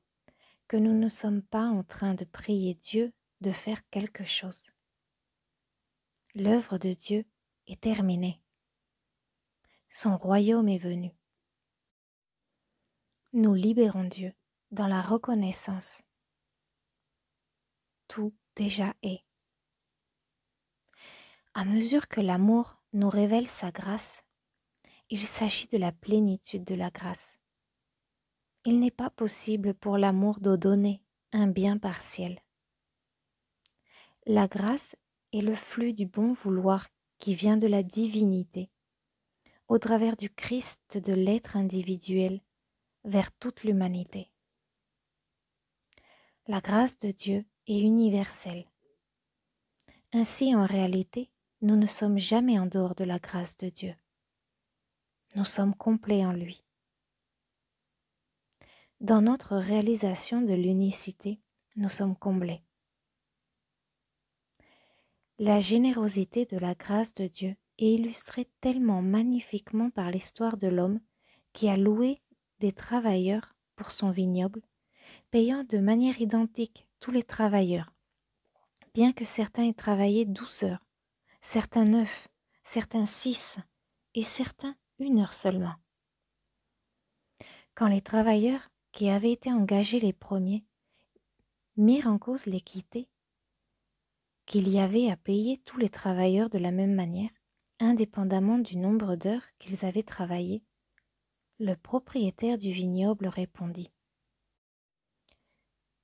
que 0.68 0.78
nous 0.78 0.94
ne 0.94 1.10
sommes 1.10 1.42
pas 1.42 1.66
en 1.66 1.84
train 1.84 2.14
de 2.14 2.24
prier 2.24 2.76
Dieu 2.76 3.12
de 3.42 3.52
faire 3.52 3.82
quelque 3.90 4.24
chose. 4.24 4.72
L'œuvre 6.36 6.78
de 6.78 6.94
Dieu 6.94 7.26
est 7.68 7.82
terminée. 7.82 8.42
Son 9.90 10.16
royaume 10.16 10.70
est 10.70 10.78
venu. 10.78 11.12
Nous 13.34 13.54
libérons 13.54 14.04
Dieu 14.04 14.34
dans 14.70 14.88
la 14.88 15.02
reconnaissance. 15.02 16.04
Tout 18.12 18.34
déjà 18.58 18.94
est. 19.04 19.24
À 21.54 21.64
mesure 21.64 22.10
que 22.10 22.20
l'amour 22.20 22.76
nous 22.92 23.08
révèle 23.08 23.48
sa 23.48 23.72
grâce, 23.72 24.26
il 25.10 25.20
s'agit 25.20 25.70
de 25.70 25.78
la 25.78 25.94
plénitude 25.94 26.66
de 26.66 26.76
la 26.76 26.90
grâce. 26.90 27.38
Il 28.66 28.82
n'est 28.82 28.92
pas 28.92 29.12
possible 29.12 29.74
pour 29.74 29.98
l'amour 29.98 30.42
de 30.42 30.58
donner 30.58 31.02
un 31.32 31.48
bien 31.48 31.78
partiel. 31.78 32.38
La 34.26 34.50
grâce 34.50 34.98
est 35.32 35.40
le 35.40 35.56
flux 35.56 35.94
du 35.94 36.06
bon 36.06 36.34
vouloir 36.34 36.90
qui 37.18 37.34
vient 37.34 37.56
de 37.56 37.68
la 37.68 37.82
divinité, 37.82 38.70
au 39.70 39.80
travers 39.80 40.18
du 40.18 40.30
Christ 40.30 40.98
de 40.98 41.14
l'être 41.14 41.56
individuel 41.56 42.42
vers 43.06 43.32
toute 43.32 43.64
l'humanité. 43.64 44.30
La 46.48 46.60
grâce 46.60 46.98
de 46.98 47.12
Dieu 47.12 47.46
universelle. 47.80 48.66
Ainsi, 50.14 50.56
en 50.56 50.66
réalité, 50.66 51.30
nous 51.62 51.76
ne 51.76 51.86
sommes 51.86 52.18
jamais 52.18 52.60
en 52.60 52.66
dehors 52.66 52.96
de 52.96 53.04
la 53.04 53.20
grâce 53.20 53.58
de 53.58 53.70
Dieu. 53.70 53.96
nous 55.36 55.46
sommes 55.46 55.74
complets 55.74 56.26
en 56.26 56.34
lui. 56.34 56.64
Dans 59.00 59.22
notre 59.22 59.56
réalisation 59.56 60.42
de 60.42 60.54
l'unicité, 60.54 61.40
nous 61.78 61.88
sommes 61.88 62.18
comblés. 62.18 62.62
La 65.40 65.60
générosité 65.60 66.46
de 66.46 66.58
la 66.58 66.76
grâce 66.76 67.14
de 67.14 67.28
Dieu 67.28 67.56
est 67.78 67.94
illustrée 67.94 68.50
tellement 68.60 69.02
magnifiquement 69.02 69.90
par 69.90 70.12
l'histoire 70.12 70.58
de 70.58 70.68
l'homme 70.68 71.00
qui 71.54 71.70
a 71.70 71.78
loué 71.78 72.22
des 72.60 72.74
travailleurs 72.74 73.56
pour 73.76 73.92
son 73.92 74.12
vignoble, 74.12 74.62
payant 75.32 75.64
de 75.64 75.78
manière 75.78 76.22
identique 76.22 76.86
tous 77.02 77.12
les 77.12 77.24
travailleurs, 77.24 77.92
bien 78.94 79.12
que 79.12 79.26
certains 79.26 79.68
aient 79.68 79.74
travaillé 79.74 80.26
douze 80.26 80.64
heures, 80.64 80.86
certains 81.42 81.84
neuf, 81.84 82.30
certains 82.64 83.08
six, 83.08 83.58
et 84.14 84.24
certains 84.24 84.76
une 85.00 85.20
heure 85.20 85.34
seulement. 85.34 85.76
Quand 87.74 87.88
les 87.88 88.02
travailleurs 88.02 88.70
qui 88.92 89.10
avaient 89.10 89.32
été 89.32 89.52
engagés 89.52 90.00
les 90.00 90.14
premiers 90.14 90.64
mirent 91.76 92.08
en 92.08 92.20
cause 92.20 92.46
l'équité, 92.46 93.10
qu'il 94.46 94.70
y 94.70 94.80
avait 94.80 95.10
à 95.10 95.18
payer 95.18 95.58
tous 95.58 95.80
les 95.80 95.90
travailleurs 95.90 96.52
de 96.52 96.60
la 96.60 96.72
même 96.72 96.94
manière, 96.94 97.32
indépendamment 97.80 98.60
du 98.60 98.78
nombre 98.78 99.16
d'heures 99.16 99.46
qu'ils 99.58 99.86
avaient 99.86 100.04
travaillé, 100.04 100.64
le 101.58 101.76
propriétaire 101.76 102.60
du 102.60 102.72
vignoble 102.72 103.28
répondit 103.28 103.92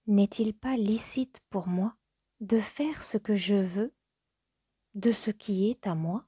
N'est-il 0.10 0.54
pas 0.54 0.78
licite 0.78 1.42
pour 1.50 1.68
moi 1.68 1.94
de 2.40 2.62
faire 2.62 3.04
ce 3.04 3.18
que 3.18 3.36
je 3.36 3.56
veux 3.56 3.94
de 4.94 5.12
ce 5.12 5.32
qui 5.32 5.70
est 5.70 5.86
à 5.86 5.96
moi? 5.96 6.26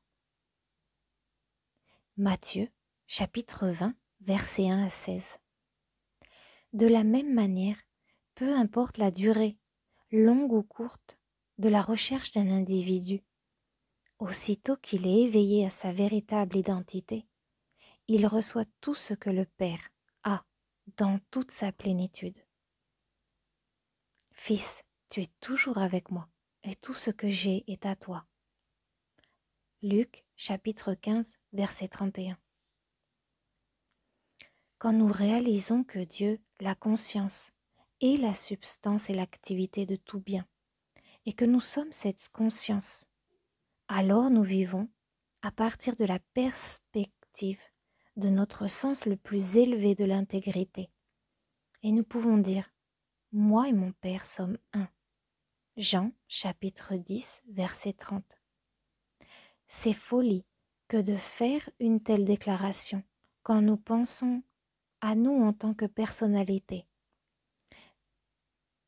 Matthieu 2.18 2.68
chapitre 3.08 3.70
20 3.70 3.96
versets 4.20 4.70
1 4.70 4.84
à 4.84 4.90
16 4.90 5.40
De 6.74 6.88
la 6.88 7.06
même 7.06 7.34
manière, 7.34 7.78
peu 8.36 8.54
importe 8.54 8.98
la 8.98 9.12
durée, 9.12 9.58
longue 10.12 10.52
ou 10.52 10.62
courte, 10.64 11.18
de 11.58 11.70
la 11.70 11.82
recherche 11.82 12.34
d'un 12.34 12.52
individu. 12.52 13.24
Aussitôt 14.18 14.76
qu'il 14.76 15.08
est 15.08 15.22
éveillé 15.22 15.66
à 15.66 15.70
sa 15.70 15.94
véritable 15.94 16.58
identité, 16.58 17.30
il 18.10 18.28
reçoit 18.28 18.66
tout 18.82 18.94
ce 18.94 19.14
que 19.14 19.30
le 19.30 19.46
Père 19.46 19.90
a 20.24 20.44
dans 20.98 21.22
toute 21.32 21.52
sa 21.52 21.72
plénitude. 21.72 22.44
Fils, 24.42 24.86
tu 25.10 25.22
es 25.22 25.28
toujours 25.42 25.80
avec 25.80 26.12
moi, 26.12 26.30
et 26.64 26.74
tout 26.74 26.94
ce 26.94 27.12
que 27.12 27.28
j'ai 27.28 27.66
est 27.68 27.86
à 27.86 27.98
toi. 27.98 28.26
Luc 29.82 30.26
chapitre 30.38 30.94
15 30.94 31.38
verset 31.52 31.90
31 31.90 32.38
Quand 34.78 34.94
nous 34.94 35.12
réalisons 35.12 35.84
que 35.84 36.00
Dieu, 36.00 36.40
la 36.62 36.74
conscience, 36.74 37.52
est 38.00 38.18
la 38.18 38.34
substance 38.34 39.10
et 39.10 39.14
l'activité 39.14 39.86
de 39.86 39.98
tout 39.98 40.22
bien, 40.22 40.48
et 41.26 41.34
que 41.34 41.46
nous 41.46 41.60
sommes 41.60 41.92
cette 41.92 42.30
conscience, 42.30 43.08
alors 43.90 44.32
nous 44.32 44.44
vivons 44.44 44.90
à 45.42 45.52
partir 45.52 45.98
de 45.98 46.06
la 46.06 46.20
perspective 46.34 47.62
de 48.16 48.30
notre 48.30 48.68
sens 48.68 49.06
le 49.06 49.18
plus 49.18 49.58
élevé 49.58 49.96
de 49.96 50.06
l'intégrité. 50.06 50.90
Et 51.84 51.92
nous 51.92 52.06
pouvons 52.06 52.38
dire, 52.38 52.72
moi 53.32 53.68
et 53.68 53.74
mon 53.74 53.92
Père 53.92 54.26
sommes 54.26 54.58
un. 54.74 54.88
Jean 55.78 56.12
chapitre 56.28 56.96
10 56.96 57.44
verset 57.48 57.94
30. 57.94 58.24
C'est 59.68 59.94
folie 59.94 60.46
que 60.88 60.98
de 60.98 61.16
faire 61.16 61.70
une 61.80 62.02
telle 62.02 62.26
déclaration 62.26 63.04
quand 63.44 63.62
nous 63.62 63.78
pensons 63.78 64.42
à 65.02 65.16
nous 65.16 65.44
en 65.44 65.54
tant 65.54 65.74
que 65.74 65.86
personnalité. 65.86 66.88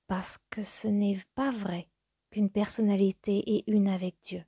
Parce 0.07 0.39
que 0.49 0.63
ce 0.63 0.87
n'est 0.87 1.21
pas 1.35 1.51
vrai 1.51 1.87
qu'une 2.31 2.49
personnalité 2.49 3.57
est 3.57 3.63
une 3.67 3.87
avec 3.87 4.17
Dieu. 4.23 4.43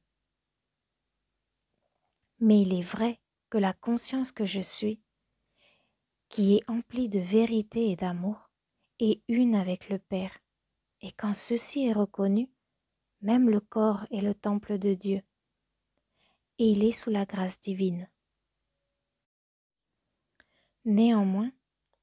Mais 2.40 2.62
il 2.62 2.74
est 2.74 2.82
vrai 2.82 3.22
que 3.50 3.58
la 3.58 3.74
conscience 3.74 4.32
que 4.32 4.46
je 4.46 4.60
suis, 4.60 5.00
qui 6.28 6.56
est 6.56 6.70
emplie 6.70 7.08
de 7.08 7.20
vérité 7.20 7.92
et 7.92 7.96
d'amour, 7.96 8.43
est 9.12 9.22
une 9.28 9.56
avec 9.56 9.90
le 9.90 10.00
Père. 10.00 10.38
Et 11.02 11.12
quand 11.12 11.34
ceci 11.34 11.86
est 11.86 11.94
reconnu, 11.94 12.50
même 13.22 13.50
le 13.50 13.60
corps 13.60 14.06
est 14.12 14.22
le 14.22 14.34
temple 14.34 14.78
de 14.78 14.94
Dieu, 14.94 15.22
et 16.60 16.70
il 16.70 16.84
est 16.84 16.92
sous 16.92 17.10
la 17.10 17.26
grâce 17.26 17.60
divine. 17.60 18.10
Néanmoins, 20.86 21.52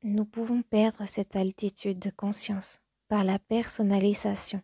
nous 0.03 0.25
pouvons 0.25 0.63
perdre 0.63 1.07
cette 1.07 1.37
altitude 1.37 1.99
de 1.99 2.11
conscience 2.11 2.81
par 3.09 3.25
la 3.25 3.39
personnalisation 3.39 4.63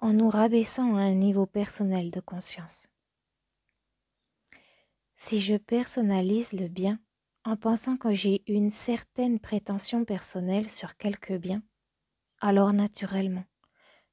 en 0.00 0.12
nous 0.12 0.30
rabaissant 0.30 0.96
à 0.96 1.00
un 1.00 1.14
niveau 1.14 1.46
personnel 1.46 2.10
de 2.10 2.20
conscience. 2.20 2.88
Si 5.16 5.40
je 5.40 5.56
personnalise 5.56 6.52
le 6.52 6.68
bien 6.68 7.00
en 7.44 7.56
pensant 7.56 7.96
que 7.96 8.12
j'ai 8.12 8.42
une 8.46 8.70
certaine 8.70 9.40
prétention 9.40 10.04
personnelle 10.04 10.68
sur 10.68 10.96
quelque 10.96 11.34
bien, 11.34 11.62
alors 12.40 12.72
naturellement, 12.72 13.44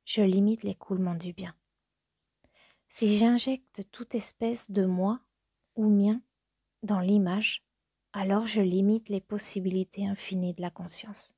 je 0.06 0.22
limite 0.22 0.64
l'écoulement 0.64 1.16
du 1.16 1.34
bien. 1.34 1.56
Si 2.90 3.18
j'injecte 3.18 3.84
toute 3.92 4.16
espèce 4.16 4.72
de 4.72 4.86
moi 4.86 5.20
ou 5.76 5.90
mien 5.90 6.22
dans 6.84 7.00
l'image, 7.00 7.66
alors 8.14 8.48
je 8.48 8.62
limite 8.62 9.10
les 9.10 9.20
possibilités 9.20 10.08
infinies 10.08 10.54
de 10.54 10.62
la 10.62 10.70
conscience. 10.70 11.34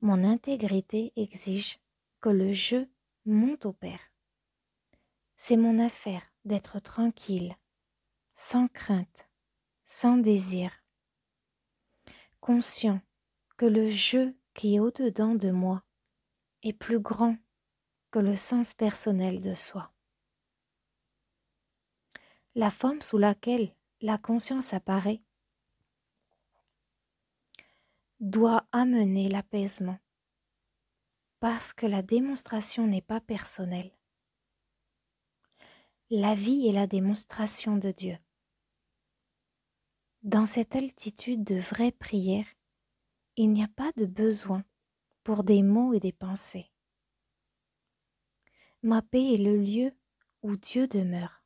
Mon 0.00 0.24
intégrité 0.24 1.12
exige 1.16 1.78
que 2.20 2.28
le 2.28 2.52
je 2.52 2.86
monte 3.24 3.66
au 3.66 3.72
Père. 3.72 4.12
C'est 5.36 5.56
mon 5.56 5.78
affaire 5.78 6.22
d'être 6.44 6.80
tranquille, 6.80 7.56
sans 8.40 8.68
crainte, 8.68 9.28
sans 9.84 10.16
désir, 10.16 10.70
conscient 12.38 13.00
que 13.56 13.66
le 13.66 13.88
je 13.88 14.32
qui 14.54 14.76
est 14.76 14.78
au-dedans 14.78 15.34
de 15.34 15.50
moi 15.50 15.82
est 16.62 16.72
plus 16.72 17.00
grand 17.00 17.36
que 18.12 18.20
le 18.20 18.36
sens 18.36 18.74
personnel 18.74 19.42
de 19.42 19.54
soi. 19.54 19.92
La 22.54 22.70
forme 22.70 23.02
sous 23.02 23.18
laquelle 23.18 23.74
la 24.02 24.18
conscience 24.18 24.72
apparaît 24.72 25.20
doit 28.20 28.68
amener 28.70 29.28
l'apaisement, 29.28 29.98
parce 31.40 31.72
que 31.72 31.86
la 31.86 32.02
démonstration 32.02 32.86
n'est 32.86 33.02
pas 33.02 33.20
personnelle. 33.20 33.90
La 36.10 36.36
vie 36.36 36.68
est 36.68 36.72
la 36.72 36.86
démonstration 36.86 37.76
de 37.76 37.90
Dieu. 37.90 38.16
Dans 40.28 40.44
cette 40.44 40.76
altitude 40.76 41.42
de 41.42 41.54
vraie 41.54 41.90
prière, 41.90 42.44
il 43.36 43.50
n'y 43.50 43.64
a 43.64 43.68
pas 43.68 43.92
de 43.96 44.04
besoin 44.04 44.62
pour 45.24 45.42
des 45.42 45.62
mots 45.62 45.94
et 45.94 46.00
des 46.00 46.12
pensées. 46.12 46.70
Ma 48.82 49.00
paix 49.00 49.32
est 49.32 49.38
le 49.38 49.56
lieu 49.56 49.96
où 50.42 50.54
Dieu 50.58 50.86
demeure. 50.86 51.42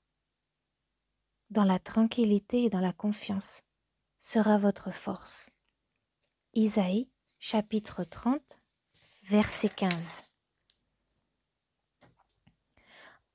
Dans 1.51 1.63
la 1.63 1.79
tranquillité 1.79 2.65
et 2.65 2.71
dans 2.71 2.81
la 2.81 2.93
confiance 2.93 3.63
sera 4.19 4.59
votre 4.59 4.91
force. 4.91 5.51
Isaïe 6.53 7.09
chapitre 7.39 8.03
30 8.03 8.61
verset 9.23 9.69
15 9.69 10.25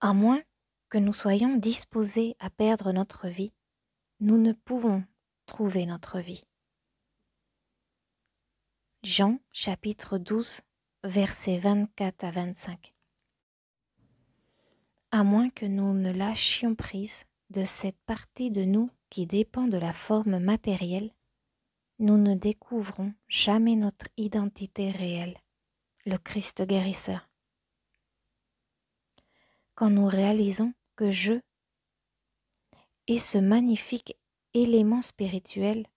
À 0.02 0.12
moins 0.12 0.42
que 0.90 0.98
nous 0.98 1.14
soyons 1.14 1.56
disposés 1.56 2.36
à 2.40 2.50
perdre 2.50 2.92
notre 2.92 3.30
vie, 3.30 3.54
nous 4.20 4.38
ne 4.38 4.52
pouvons 4.52 5.06
trouver 5.48 5.88
notre 5.88 6.20
vie. 6.20 6.44
Jean 9.02 9.40
chapitre 9.52 10.20
12 10.20 10.62
versets 11.04 11.58
24 11.58 12.24
à 12.24 12.32
25 12.32 12.94
À 15.12 15.24
moins 15.24 15.50
que 15.50 15.66
nous 15.66 15.94
ne 15.94 16.12
lâchions 16.12 16.76
prise 16.76 17.24
de 17.50 17.64
cette 17.64 18.00
partie 18.06 18.52
de 18.52 18.64
nous 18.64 18.92
qui 19.10 19.26
dépend 19.26 19.68
de 19.68 19.78
la 19.78 19.94
forme 19.94 20.38
matérielle 20.38 21.12
nous 22.00 22.18
ne 22.18 22.36
découvrons 22.36 23.14
jamais 23.28 23.76
notre 23.76 24.08
identité 24.18 24.92
réelle, 24.92 25.38
le 26.06 26.18
Christ 26.18 26.62
guérisseur. 26.62 27.28
Quand 29.74 29.90
nous 29.90 30.06
réalisons 30.06 30.74
que 30.96 31.10
je 31.10 31.40
est 33.08 33.20
ce 33.20 33.38
magnifique 33.38 34.16
élément 34.62 35.02
spirituel 35.02 35.88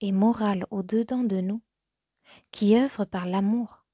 et 0.00 0.12
moral 0.12 0.66
au-dedans 0.70 1.24
de 1.24 1.40
nous, 1.40 1.62
qui 2.50 2.76
œuvre 2.76 3.04
par 3.04 3.26
l'amour, 3.26 3.84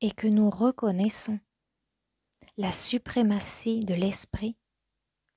et 0.00 0.10
que 0.10 0.26
nous 0.26 0.50
reconnaissons 0.50 1.38
la 2.56 2.72
suprématie 2.72 3.80
de 3.80 3.94
l'esprit, 3.94 4.56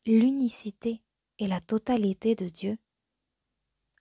l'unicité 0.06 1.04
et 1.40 1.48
la 1.48 1.62
totalité 1.62 2.36
de 2.36 2.50
Dieu, 2.50 2.78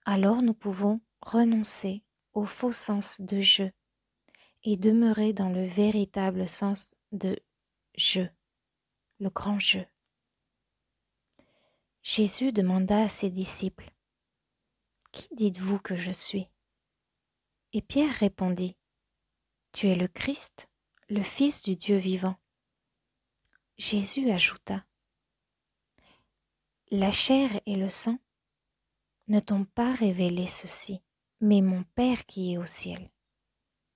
alors 0.05 0.41
nous 0.41 0.53
pouvons 0.53 1.01
renoncer 1.21 2.03
au 2.33 2.45
faux 2.45 2.71
sens 2.71 3.21
de 3.21 3.39
je 3.39 3.63
et 4.63 4.77
demeurer 4.77 5.33
dans 5.33 5.49
le 5.49 5.63
véritable 5.63 6.49
sens 6.49 6.91
de 7.11 7.39
je, 7.95 8.21
le 9.19 9.29
grand 9.29 9.59
je. 9.59 9.79
Jésus 12.07 12.51
demanda 12.51 13.01
à 13.01 13.09
ses 13.09 13.31
disciples, 13.31 13.91
Qui 15.11 15.27
dites-vous 15.31 15.79
que 15.79 15.95
je 15.95 16.11
suis? 16.11 16.47
Et 17.73 17.81
Pierre 17.81 18.13
répondit, 18.13 18.77
Tu 19.71 19.87
es 19.87 19.95
le 19.95 20.07
Christ, 20.07 20.69
le 21.09 21.23
Fils 21.23 21.63
du 21.63 21.75
Dieu 21.75 21.97
vivant. 21.97 22.35
Jésus 23.79 24.29
ajouta, 24.29 24.85
La 26.91 27.09
chair 27.11 27.49
et 27.65 27.75
le 27.75 27.89
sang 27.89 28.19
ne 29.27 29.39
t'ont 29.39 29.65
pas 29.65 29.91
révélé 29.91 30.45
ceci, 30.45 31.01
mais 31.41 31.61
mon 31.61 31.83
Père 31.95 32.27
qui 32.27 32.53
est 32.53 32.59
au 32.59 32.67
ciel. 32.67 33.09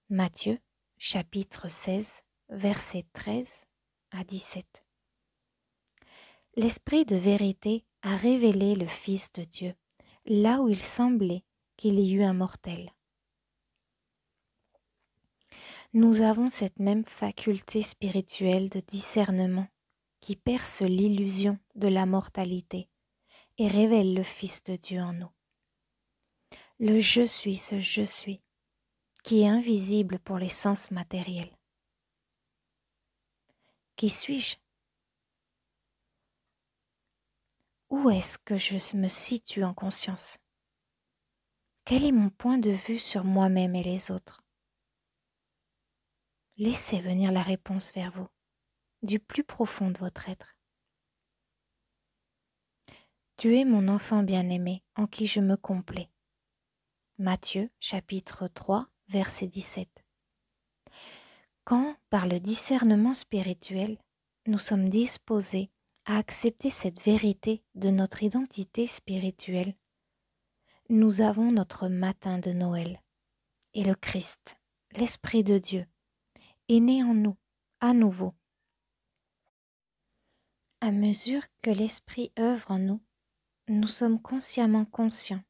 Matthieu 0.09 0.57
chapitre 0.97 1.69
16 1.69 2.23
versets 2.49 3.05
13 3.13 3.67
à 4.09 4.23
17. 4.23 4.83
L'Esprit 6.55 7.05
de 7.05 7.15
vérité 7.15 7.85
a 8.01 8.15
révélé 8.15 8.75
le 8.75 8.87
Fils 8.87 9.31
de 9.33 9.43
Dieu, 9.43 9.75
là 10.25 10.61
où 10.61 10.69
il 10.69 10.79
semblait 10.79 11.43
qu'il 11.75 11.99
y 11.99 12.13
eût 12.13 12.23
un 12.23 12.33
mortel. 12.33 12.91
Nous 15.93 16.21
avons 16.21 16.49
cette 16.49 16.79
même 16.79 17.03
faculté 17.03 17.81
spirituelle 17.81 18.69
de 18.69 18.79
discernement 18.79 19.67
qui 20.21 20.35
perce 20.35 20.81
l'illusion 20.81 21.57
de 21.75 21.87
la 21.87 22.05
mortalité 22.05 22.89
et 23.57 23.67
révèle 23.67 24.13
le 24.13 24.23
Fils 24.23 24.63
de 24.63 24.75
Dieu 24.75 25.01
en 25.01 25.13
nous. 25.13 25.31
Le 26.79 26.99
je 26.99 27.25
suis 27.25 27.55
ce 27.55 27.79
je 27.79 28.03
suis 28.03 28.41
qui 29.23 29.41
est 29.41 29.47
invisible 29.47 30.19
pour 30.19 30.37
les 30.37 30.49
sens 30.49 30.91
matériels. 30.91 31.55
Qui 33.95 34.09
suis-je? 34.09 34.57
Où 37.89 38.11
est-ce 38.11 38.37
que 38.37 38.55
je 38.55 38.95
me 38.95 39.07
situe 39.07 39.63
en 39.63 39.73
conscience? 39.73 40.37
Quel 41.85 42.05
est 42.05 42.11
mon 42.11 42.29
point 42.29 42.59
de 42.59 42.69
vue 42.69 42.99
sur 42.99 43.23
moi-même 43.23 43.75
et 43.75 43.81
les 43.81 44.11
autres? 44.11 44.43
Laissez 46.57 46.99
venir 46.99 47.31
la 47.31 47.41
réponse 47.41 47.91
vers 47.93 48.11
vous, 48.11 48.27
du 49.01 49.19
plus 49.19 49.43
profond 49.43 49.89
de 49.89 49.97
votre 49.97 50.29
être. 50.29 50.55
Tu 53.37 53.57
es 53.57 53.65
mon 53.65 53.87
enfant 53.87 54.21
bien-aimé 54.21 54.83
en 54.95 55.07
qui 55.07 55.25
je 55.25 55.39
me 55.39 55.57
complais. 55.57 56.11
Matthieu 57.17 57.71
chapitre 57.79 58.47
3 58.47 58.87
verset 59.07 59.47
17. 59.47 60.05
Quand, 61.63 61.95
par 62.11 62.27
le 62.27 62.39
discernement 62.39 63.15
spirituel, 63.15 63.97
nous 64.45 64.59
sommes 64.59 64.89
disposés 64.89 65.71
à 66.09 66.17
accepter 66.17 66.71
cette 66.71 67.03
vérité 67.03 67.63
de 67.75 67.91
notre 67.91 68.23
identité 68.23 68.87
spirituelle, 68.87 69.75
nous 70.89 71.21
avons 71.21 71.51
notre 71.51 71.87
matin 71.87 72.39
de 72.39 72.51
Noël. 72.51 73.03
Et 73.75 73.83
le 73.83 73.93
Christ, 73.93 74.59
l'Esprit 74.93 75.43
de 75.43 75.59
Dieu, 75.59 75.85
est 76.67 76.79
né 76.79 77.03
en 77.03 77.13
nous, 77.13 77.37
à 77.79 77.93
nouveau. 77.93 78.33
À 80.81 80.89
mesure 80.89 81.43
que 81.61 81.69
l'Esprit 81.69 82.33
œuvre 82.39 82.71
en 82.71 82.79
nous, 82.79 83.03
nous 83.67 83.87
sommes 83.87 84.19
consciemment 84.19 84.85
conscients 84.85 85.43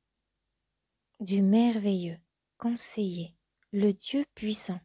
du 1.22 1.42
merveilleux 1.42 2.20
conseiller 2.58 3.34
le 3.72 3.94
Dieu 3.94 4.26
puissant, 4.36 4.82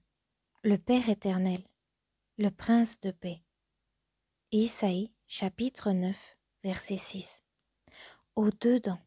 le 0.62 0.78
Père 0.78 1.08
éternel, 1.08 1.66
le 2.38 2.50
Prince 2.50 3.00
de 3.00 3.10
paix. 3.10 3.42
Isaïe 4.52 5.13
chapitre 5.26 5.92
9 5.92 6.16
verset 6.62 6.96
6. 6.96 7.42
Au-dedans. 8.36 8.98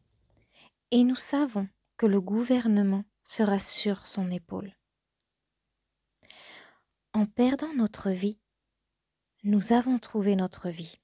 Et 0.90 1.04
nous 1.04 1.16
savons 1.16 1.68
que 1.96 2.06
le 2.06 2.20
gouvernement 2.20 3.04
sera 3.22 3.58
sur 3.58 4.06
son 4.06 4.30
épaule. 4.30 4.74
En 7.12 7.26
perdant 7.26 7.74
notre 7.74 8.10
vie, 8.10 8.38
nous 9.42 9.72
avons 9.72 9.98
trouvé 9.98 10.36
notre 10.36 10.68
vie. 10.68 11.00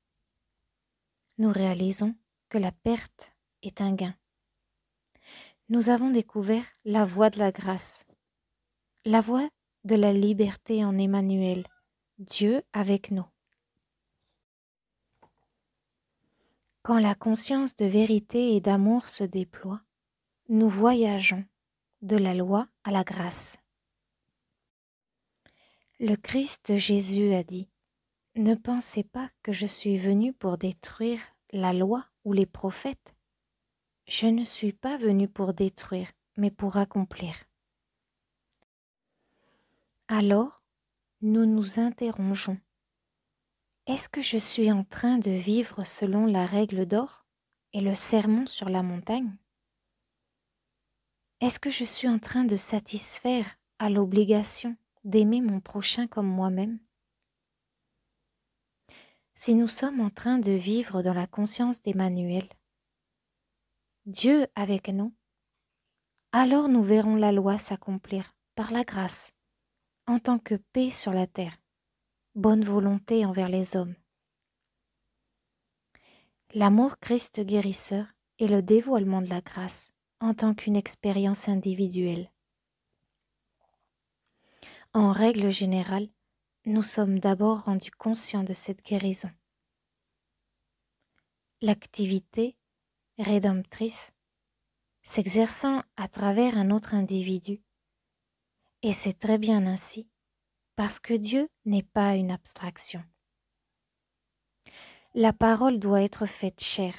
Nous 1.39 1.51
réalisons 1.51 2.15
que 2.49 2.59
la 2.59 2.73
perte 2.73 3.33
est 3.63 3.81
un 3.81 3.95
gain. 3.95 4.15
Nous 5.69 5.89
avons 5.89 6.11
découvert 6.11 6.67
la 6.85 7.05
voie 7.05 7.31
de 7.31 7.39
la 7.39 7.53
grâce 7.53 8.05
la 9.07 9.21
voix 9.21 9.47
de 9.85 9.97
la 9.97 10.15
liberté 10.15 10.83
en 10.83 10.97
Emmanuel, 10.97 11.67
Dieu 12.19 12.63
avec 12.73 13.11
nous. 13.11 13.27
Quand 16.85 16.99
la 16.99 17.15
conscience 17.15 17.77
de 17.77 17.87
vérité 17.87 18.55
et 18.55 18.61
d'amour 18.61 19.09
se 19.09 19.25
déploie, 19.25 19.81
nous 20.51 20.69
voyageons 20.69 21.43
de 22.03 22.19
la 22.19 22.35
loi 22.35 22.69
à 22.85 22.91
la 22.91 23.05
grâce. 23.05 23.57
Le 25.99 26.15
Christ 26.15 26.77
Jésus 26.77 27.33
a 27.33 27.43
dit, 27.43 27.71
Ne 28.35 28.55
pensez 28.55 29.03
pas 29.03 29.31
que 29.43 29.51
je 29.51 29.65
suis 29.65 29.97
venu 29.97 30.35
pour 30.35 30.59
détruire 30.59 31.23
la 31.53 31.73
loi 31.73 32.05
ou 32.27 32.35
les 32.35 32.45
prophètes. 32.45 33.15
Je 34.07 34.27
ne 34.27 34.45
suis 34.45 34.75
pas 34.75 34.99
venu 34.99 35.27
pour 35.27 35.55
détruire, 35.55 36.13
mais 36.37 36.51
pour 36.51 36.77
accomplir. 36.77 37.35
Alors, 40.09 40.63
nous 41.23 41.47
nous 41.47 41.81
interrogeons. 41.81 42.59
Est-ce 43.87 44.09
que 44.09 44.23
je 44.23 44.39
suis 44.39 44.73
en 44.73 44.83
train 44.83 45.19
de 45.19 45.31
vivre 45.31 45.85
selon 45.85 46.25
la 46.25 46.47
règle 46.47 46.87
d'or 46.87 47.27
et 47.75 47.83
le 47.83 47.95
sermon 47.95 48.47
sur 48.47 48.71
la 48.71 48.83
montagne? 48.83 49.37
Est-ce 51.41 51.61
que 51.61 51.69
je 51.69 51.85
suis 51.85 52.09
en 52.09 52.19
train 52.19 52.45
de 52.45 52.57
satisfaire 52.57 53.59
à 53.79 53.91
l'obligation 53.91 54.75
d'aimer 55.05 55.43
mon 55.43 55.61
prochain 55.61 56.07
comme 56.07 56.27
moi-même? 56.27 56.79
Si 59.35 59.55
nous 59.55 59.69
sommes 59.69 60.01
en 60.01 60.09
train 60.09 60.39
de 60.39 60.53
vivre 60.53 61.03
dans 61.03 61.13
la 61.13 61.27
conscience 61.27 61.83
d'Emmanuel, 61.83 62.49
Dieu 64.07 64.47
avec 64.55 64.89
nous, 64.89 65.15
alors 66.33 66.69
nous 66.71 66.83
verrons 66.83 67.17
la 67.17 67.33
loi 67.33 67.59
s'accomplir 67.59 68.35
par 68.55 68.73
la 68.73 68.83
grâce 68.83 69.35
en 70.07 70.19
tant 70.19 70.39
que 70.39 70.55
paix 70.55 70.91
sur 70.91 71.13
la 71.13 71.27
terre, 71.27 71.59
bonne 72.35 72.65
volonté 72.65 73.25
envers 73.25 73.49
les 73.49 73.77
hommes. 73.77 73.95
L'amour 76.53 76.99
Christ 76.99 77.41
guérisseur 77.41 78.07
est 78.39 78.49
le 78.49 78.63
dévoilement 78.63 79.23
de 79.23 79.29
la 79.29 79.41
grâce 79.41 79.93
en 80.21 80.35
tant 80.35 80.55
qu'une 80.55 80.77
expérience 80.77 81.49
individuelle. 81.49 82.31
En 84.93 85.13
règle 85.13 85.51
générale, 85.51 86.09
nous 86.67 86.83
sommes 86.83 87.19
d'abord 87.19 87.65
rendus 87.65 87.91
conscients 87.91 88.45
de 88.45 88.53
cette 88.53 88.85
guérison. 88.85 89.31
L'activité 91.61 92.57
rédemptrice 93.19 94.13
s'exerçant 95.03 95.83
à 95.97 96.09
travers 96.09 96.57
un 96.57 96.71
autre 96.71 96.95
individu 96.95 97.63
et 98.83 98.93
c'est 98.93 99.19
très 99.19 99.39
bien 99.39 99.67
ainsi, 99.67 100.09
parce 100.77 101.01
que 101.01 101.15
Dieu 101.15 101.49
n'est 101.65 101.83
pas 101.83 102.15
une 102.15 102.31
abstraction. 102.31 103.03
La 105.15 105.33
parole 105.33 105.79
doit 105.79 106.03
être 106.03 106.27
faite 106.27 106.63
chair. 106.63 106.95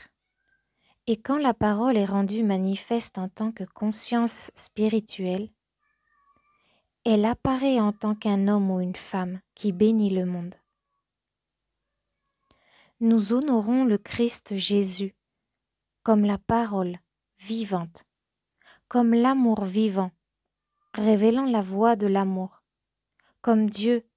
Et 1.08 1.18
quand 1.18 1.38
la 1.38 1.54
parole 1.54 1.98
est 1.98 2.06
rendue 2.06 2.44
manifeste 2.44 3.18
en 3.18 3.30
tant 3.30 3.52
que 3.52 3.64
conscience 3.64 4.52
spirituelle, 4.56 5.50
elle 7.04 7.26
apparaît 7.26 7.80
en 7.80 7.92
tant 7.92 8.16
qu'un 8.16 8.48
homme 8.48 8.72
ou 8.72 8.80
une 8.80 8.96
femme 8.96 9.40
qui 9.54 9.72
bénit 9.72 10.10
le 10.10 10.26
monde. 10.26 10.56
Nous 13.00 13.34
honorons 13.34 13.86
le 13.86 13.98
Christ 13.98 14.56
Jésus 14.56 15.16
comme 16.02 16.26
la 16.26 16.38
parole 16.38 16.98
vivante, 17.40 18.06
comme 18.88 19.14
l'amour 19.14 19.66
vivant 19.66 20.12
révélant 20.94 21.46
la 21.46 21.62
voix 21.62 21.96
de 21.96 22.08
l'amour, 22.08 22.64
comme 23.46 23.70
Dieu 23.70 24.10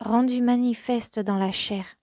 rendu 0.00 0.40
manifeste 0.40 1.20
dans 1.20 1.36
la 1.36 1.50
chair. 1.50 1.98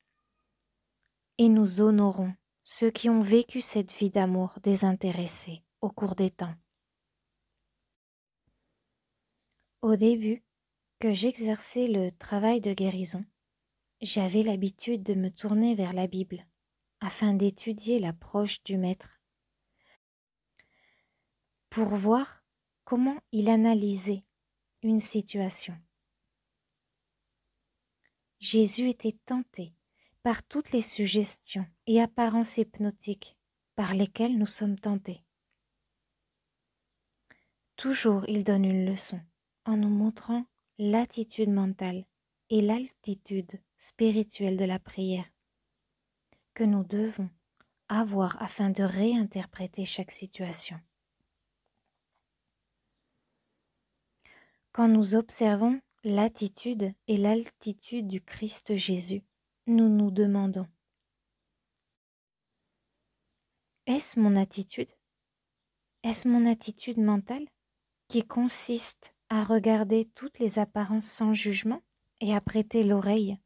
Et 1.40 1.50
nous 1.50 1.82
honorons 1.82 2.32
ceux 2.62 2.92
qui 2.92 3.10
ont 3.10 3.24
vécu 3.24 3.60
cette 3.60 3.92
vie 3.92 4.12
d'amour 4.12 4.54
désintéressée 4.62 5.64
au 5.82 5.90
cours 5.90 6.14
des 6.14 6.30
temps. 6.30 6.54
Au 9.82 9.96
début, 9.96 10.44
que 11.00 11.12
j'exerçais 11.12 11.88
le 11.88 12.12
travail 12.12 12.62
de 12.62 12.74
guérison, 12.74 13.26
j'avais 14.02 14.44
l'habitude 14.44 15.02
de 15.02 15.16
me 15.16 15.32
tourner 15.32 15.74
vers 15.74 15.94
la 15.94 16.06
Bible 16.06 16.46
afin 17.00 17.34
d'étudier 17.34 17.98
l'approche 17.98 18.62
du 18.62 18.78
Maître, 18.78 19.24
pour 21.72 21.96
voir 21.96 22.44
comment 22.84 23.18
il 23.32 23.50
analysait 23.50 24.24
une 24.84 25.00
situation. 25.00 25.76
Jésus 28.40 28.88
était 28.88 29.18
tenté 29.26 29.74
par 30.24 30.44
toutes 30.44 30.72
les 30.72 30.82
suggestions 30.82 31.66
et 31.88 32.02
apparences 32.02 32.58
hypnotiques 32.58 33.38
par 33.76 33.94
lesquelles 33.94 34.38
nous 34.38 34.46
sommes 34.46 34.80
tentés. 34.80 35.24
Toujours 37.76 38.24
il 38.28 38.44
donne 38.44 38.66
une 38.66 38.86
leçon 38.86 39.20
en 39.66 39.78
nous 39.78 39.90
montrant 39.90 40.46
l'attitude 40.78 41.50
mentale 41.50 42.06
et 42.50 42.62
l'altitude 42.62 43.60
spirituelle 43.78 44.58
de 44.58 44.66
la 44.66 44.80
prière 44.80 45.26
que 46.54 46.64
nous 46.64 46.84
devons 46.84 47.30
avoir 47.90 48.42
afin 48.42 48.70
de 48.70 48.84
réinterpréter 48.84 49.84
chaque 49.84 50.12
situation. 50.12 50.80
Quand 54.72 54.88
nous 54.88 55.16
observons 55.16 55.82
l'attitude 56.04 56.94
et 57.08 57.18
l'altitude 57.18 58.08
du 58.08 58.22
Christ 58.22 58.76
Jésus, 58.78 59.22
nous 59.68 59.90
nous 59.90 60.12
demandons. 60.12 60.68
Est-ce 63.86 64.18
mon 64.18 64.38
attitude? 64.38 64.92
Est-ce 66.04 66.30
mon 66.30 66.50
attitude 66.50 67.00
mentale 67.00 67.46
qui 68.08 68.26
consiste 68.26 69.14
à 69.28 69.44
regarder 69.44 70.06
toutes 70.16 70.40
les 70.40 70.58
apparences 70.58 71.10
sans 71.10 71.34
jugement 71.34 71.82
et 72.22 72.34
à 72.34 72.40
prêter 72.40 72.84
l'oreille 72.84 73.38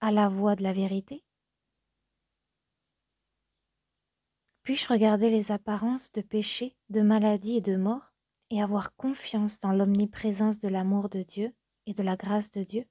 à 0.00 0.10
la 0.12 0.30
voix 0.30 0.56
de 0.56 0.62
la 0.62 0.72
vérité? 0.72 1.22
Puis-je 4.62 4.88
regarder 4.88 5.28
les 5.28 5.52
apparences 5.52 6.10
de 6.12 6.22
péché, 6.22 6.74
de 6.88 7.02
maladie 7.02 7.58
et 7.58 7.60
de 7.60 7.76
mort 7.76 8.14
et 8.48 8.62
avoir 8.62 8.94
confiance 8.96 9.58
dans 9.58 9.72
l'omniprésence 9.72 10.58
de 10.58 10.68
l'amour 10.68 11.10
de 11.10 11.22
Dieu 11.22 11.54
et 11.86 11.94
de 11.94 12.02
la 12.02 12.16
grâce 12.16 12.50
de 12.50 12.62
Dieu 12.62 12.86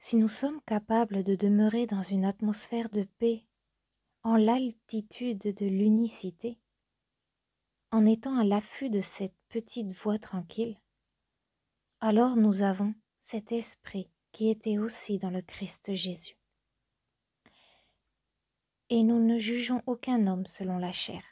Si 0.00 0.16
nous 0.16 0.28
sommes 0.28 0.60
capables 0.62 1.24
de 1.24 1.34
demeurer 1.34 1.86
dans 1.86 2.02
une 2.02 2.24
atmosphère 2.24 2.88
de 2.88 3.02
paix, 3.18 3.44
en 4.22 4.36
l'altitude 4.36 5.54
de 5.54 5.66
l'unicité, 5.66 6.58
en 7.90 8.06
étant 8.06 8.38
à 8.38 8.44
l'affût 8.44 8.90
de 8.90 9.00
cette 9.00 9.34
petite 9.48 9.92
voix 9.92 10.18
tranquille, 10.18 10.78
alors 12.00 12.36
nous 12.36 12.62
avons 12.62 12.94
cet 13.18 13.50
esprit 13.50 14.10
qui 14.32 14.50
était 14.50 14.78
aussi 14.78 15.18
dans 15.18 15.30
le 15.30 15.42
Christ 15.42 15.94
Jésus. 15.94 16.36
Et 18.88 19.02
nous 19.02 19.24
ne 19.24 19.36
jugeons 19.36 19.82
aucun 19.86 20.26
homme 20.26 20.46
selon 20.46 20.78
la 20.78 20.92
chair. 20.92 21.22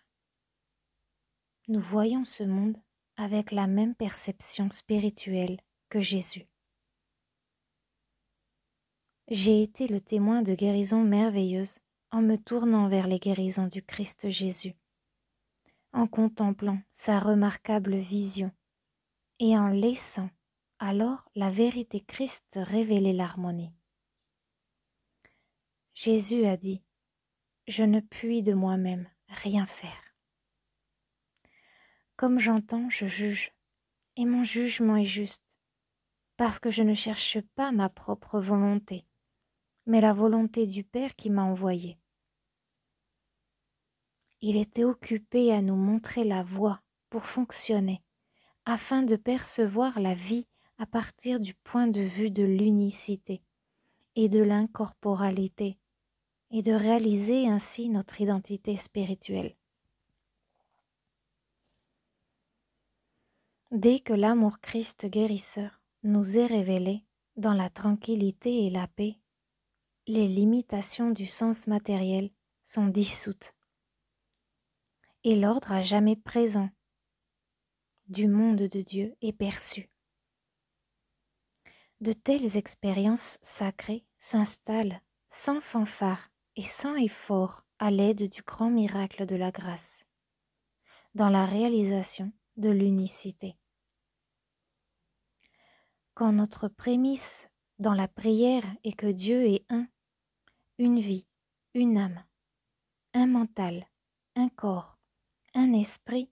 Nous 1.68 1.80
voyons 1.80 2.24
ce 2.24 2.42
monde 2.42 2.76
avec 3.16 3.50
la 3.50 3.66
même 3.66 3.94
perception 3.94 4.70
spirituelle 4.70 5.58
que 5.88 6.00
Jésus. 6.00 6.46
J'ai 9.28 9.62
été 9.62 9.88
le 9.88 10.00
témoin 10.00 10.42
de 10.42 10.54
guérisons 10.54 11.02
merveilleuses 11.02 11.78
en 12.12 12.22
me 12.22 12.36
tournant 12.36 12.88
vers 12.88 13.06
les 13.06 13.18
guérisons 13.18 13.66
du 13.66 13.82
Christ 13.82 14.28
Jésus 14.28 14.74
en 15.92 16.06
contemplant 16.06 16.78
sa 16.92 17.18
remarquable 17.18 17.96
vision 17.96 18.52
et 19.38 19.56
en 19.56 19.68
laissant 19.68 20.28
alors 20.78 21.30
la 21.34 21.48
vérité 21.48 22.00
Christ 22.00 22.58
révéler 22.62 23.14
l'harmonie. 23.14 23.72
Jésus 25.94 26.44
a 26.44 26.58
dit, 26.58 26.82
Je 27.66 27.82
ne 27.82 28.00
puis 28.00 28.42
de 28.42 28.52
moi-même 28.52 29.08
rien 29.28 29.64
faire. 29.64 30.05
Comme 32.16 32.38
j'entends, 32.38 32.88
je 32.88 33.04
juge, 33.04 33.52
et 34.16 34.24
mon 34.24 34.42
jugement 34.42 34.96
est 34.96 35.04
juste, 35.04 35.58
parce 36.38 36.58
que 36.58 36.70
je 36.70 36.82
ne 36.82 36.94
cherche 36.94 37.40
pas 37.54 37.72
ma 37.72 37.90
propre 37.90 38.40
volonté, 38.40 39.04
mais 39.84 40.00
la 40.00 40.14
volonté 40.14 40.66
du 40.66 40.82
Père 40.82 41.14
qui 41.14 41.28
m'a 41.28 41.42
envoyé. 41.42 41.98
Il 44.40 44.56
était 44.56 44.84
occupé 44.84 45.52
à 45.52 45.60
nous 45.60 45.76
montrer 45.76 46.24
la 46.24 46.42
voie 46.42 46.80
pour 47.10 47.26
fonctionner, 47.26 48.02
afin 48.64 49.02
de 49.02 49.16
percevoir 49.16 50.00
la 50.00 50.14
vie 50.14 50.46
à 50.78 50.86
partir 50.86 51.38
du 51.38 51.52
point 51.54 51.86
de 51.86 52.00
vue 52.00 52.30
de 52.30 52.44
l'unicité 52.44 53.42
et 54.14 54.30
de 54.30 54.42
l'incorporalité, 54.42 55.78
et 56.50 56.62
de 56.62 56.72
réaliser 56.72 57.46
ainsi 57.46 57.90
notre 57.90 58.22
identité 58.22 58.78
spirituelle. 58.78 59.54
Dès 63.76 64.00
que 64.00 64.14
l'amour 64.14 64.60
Christ 64.60 65.04
guérisseur 65.04 65.82
nous 66.02 66.38
est 66.38 66.46
révélé 66.46 67.04
dans 67.36 67.52
la 67.52 67.68
tranquillité 67.68 68.64
et 68.64 68.70
la 68.70 68.88
paix, 68.88 69.18
les 70.06 70.28
limitations 70.28 71.10
du 71.10 71.26
sens 71.26 71.66
matériel 71.66 72.30
sont 72.64 72.86
dissoutes 72.86 73.52
et 75.24 75.38
l'ordre 75.38 75.72
à 75.72 75.82
jamais 75.82 76.16
présent 76.16 76.70
du 78.08 78.28
monde 78.28 78.62
de 78.62 78.80
Dieu 78.80 79.14
est 79.20 79.34
perçu. 79.34 79.90
De 82.00 82.14
telles 82.14 82.56
expériences 82.56 83.38
sacrées 83.42 84.06
s'installent 84.18 85.02
sans 85.28 85.60
fanfare 85.60 86.30
et 86.56 86.64
sans 86.64 86.94
effort 86.94 87.66
à 87.78 87.90
l'aide 87.90 88.30
du 88.30 88.40
grand 88.40 88.70
miracle 88.70 89.26
de 89.26 89.36
la 89.36 89.50
grâce, 89.50 90.06
dans 91.14 91.28
la 91.28 91.44
réalisation 91.44 92.32
de 92.56 92.70
l'unicité. 92.70 93.54
Quand 96.16 96.32
notre 96.32 96.68
prémisse 96.68 97.50
dans 97.78 97.92
la 97.92 98.08
prière 98.08 98.64
est 98.84 98.94
que 98.94 99.06
Dieu 99.06 99.44
est 99.44 99.66
un, 99.68 99.86
une 100.78 100.98
vie, 100.98 101.26
une 101.74 101.98
âme, 101.98 102.24
un 103.12 103.26
mental, 103.26 103.86
un 104.34 104.48
corps, 104.48 104.96
un 105.52 105.74
esprit, 105.74 106.30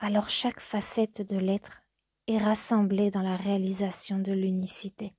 alors 0.00 0.28
chaque 0.28 0.58
facette 0.58 1.22
de 1.22 1.38
l'être 1.38 1.82
est 2.26 2.38
rassemblée 2.38 3.12
dans 3.12 3.22
la 3.22 3.36
réalisation 3.36 4.18
de 4.18 4.32
l'unicité. 4.32 5.14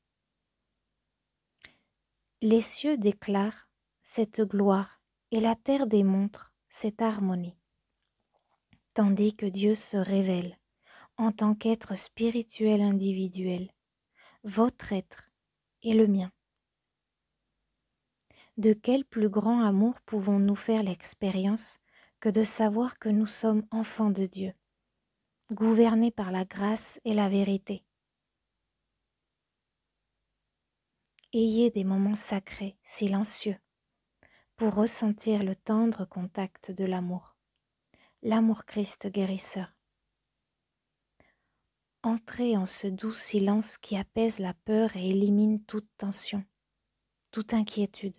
Les 2.42 2.62
cieux 2.62 2.98
déclarent 2.98 3.70
cette 4.04 4.42
gloire 4.42 5.00
et 5.32 5.40
la 5.40 5.56
terre 5.56 5.88
démontre 5.88 6.54
cette 6.68 7.02
harmonie, 7.02 7.56
tandis 8.94 9.34
que 9.34 9.46
Dieu 9.46 9.76
se 9.76 9.96
révèle 9.96 10.58
en 11.22 11.32
tant 11.32 11.54
qu'être 11.54 11.96
spirituel 11.96 12.82
individuel, 12.82 13.70
votre 14.44 14.92
être 14.92 15.30
et 15.84 15.94
le 15.94 16.08
mien. 16.08 16.32
De 18.58 18.74
quel 18.74 19.06
plus 19.06 19.30
grand 19.30 19.62
amour 19.64 20.02
pouvons-nous 20.02 20.56
faire 20.56 20.82
l'expérience 20.82 21.78
que 22.22 22.30
de 22.30 22.44
savoir 22.44 22.98
que 22.98 23.08
nous 23.08 23.28
sommes 23.28 23.68
enfants 23.70 24.10
de 24.10 24.26
Dieu, 24.26 24.52
gouvernés 25.52 26.10
par 26.10 26.32
la 26.32 26.44
grâce 26.44 27.00
et 27.06 27.14
la 27.14 27.30
vérité? 27.30 27.86
Ayez 31.34 31.70
des 31.70 31.84
moments 31.84 32.16
sacrés, 32.16 32.80
silencieux, 32.82 33.60
pour 34.56 34.74
ressentir 34.74 35.44
le 35.44 35.56
tendre 35.56 36.04
contact 36.04 36.72
de 36.72 36.86
l'amour, 36.86 37.36
l'amour 38.24 38.66
Christ 38.66 39.06
guérisseur. 39.06 39.72
Entrez 42.04 42.58
en 42.58 42.66
ce 42.66 42.88
doux 42.88 43.14
silence 43.14 43.78
qui 43.78 43.96
apaise 43.96 44.40
la 44.40 44.56
peur 44.56 44.96
et 44.96 45.12
élimine 45.12 45.64
toute 45.66 45.88
tension, 45.98 46.44
toute 47.30 47.54
inquiétude. 47.54 48.18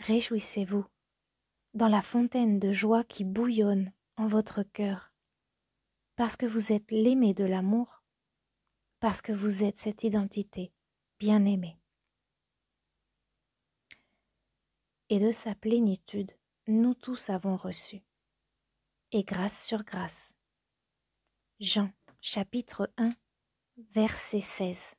Réjouissez-vous 0.00 0.84
dans 1.72 1.88
la 1.88 2.02
fontaine 2.02 2.58
de 2.58 2.72
joie 2.72 3.04
qui 3.04 3.24
bouillonne 3.24 3.90
en 4.18 4.26
votre 4.26 4.62
cœur, 4.62 5.14
parce 6.14 6.36
que 6.36 6.44
vous 6.44 6.72
êtes 6.72 6.90
l'aimé 6.90 7.32
de 7.32 7.44
l'amour, 7.44 8.02
parce 8.98 9.22
que 9.22 9.32
vous 9.32 9.64
êtes 9.64 9.78
cette 9.78 10.04
identité 10.04 10.74
bien 11.18 11.46
aimée. 11.46 11.78
Et 15.08 15.18
de 15.18 15.32
sa 15.32 15.54
plénitude, 15.54 16.32
nous 16.66 16.92
tous 16.92 17.30
avons 17.30 17.56
reçu, 17.56 18.02
et 19.12 19.24
grâce 19.24 19.64
sur 19.64 19.84
grâce. 19.84 20.36
Jean 21.60 21.92
chapitre 22.22 22.88
1 22.96 23.12
verset 23.92 24.40
16 24.40 24.94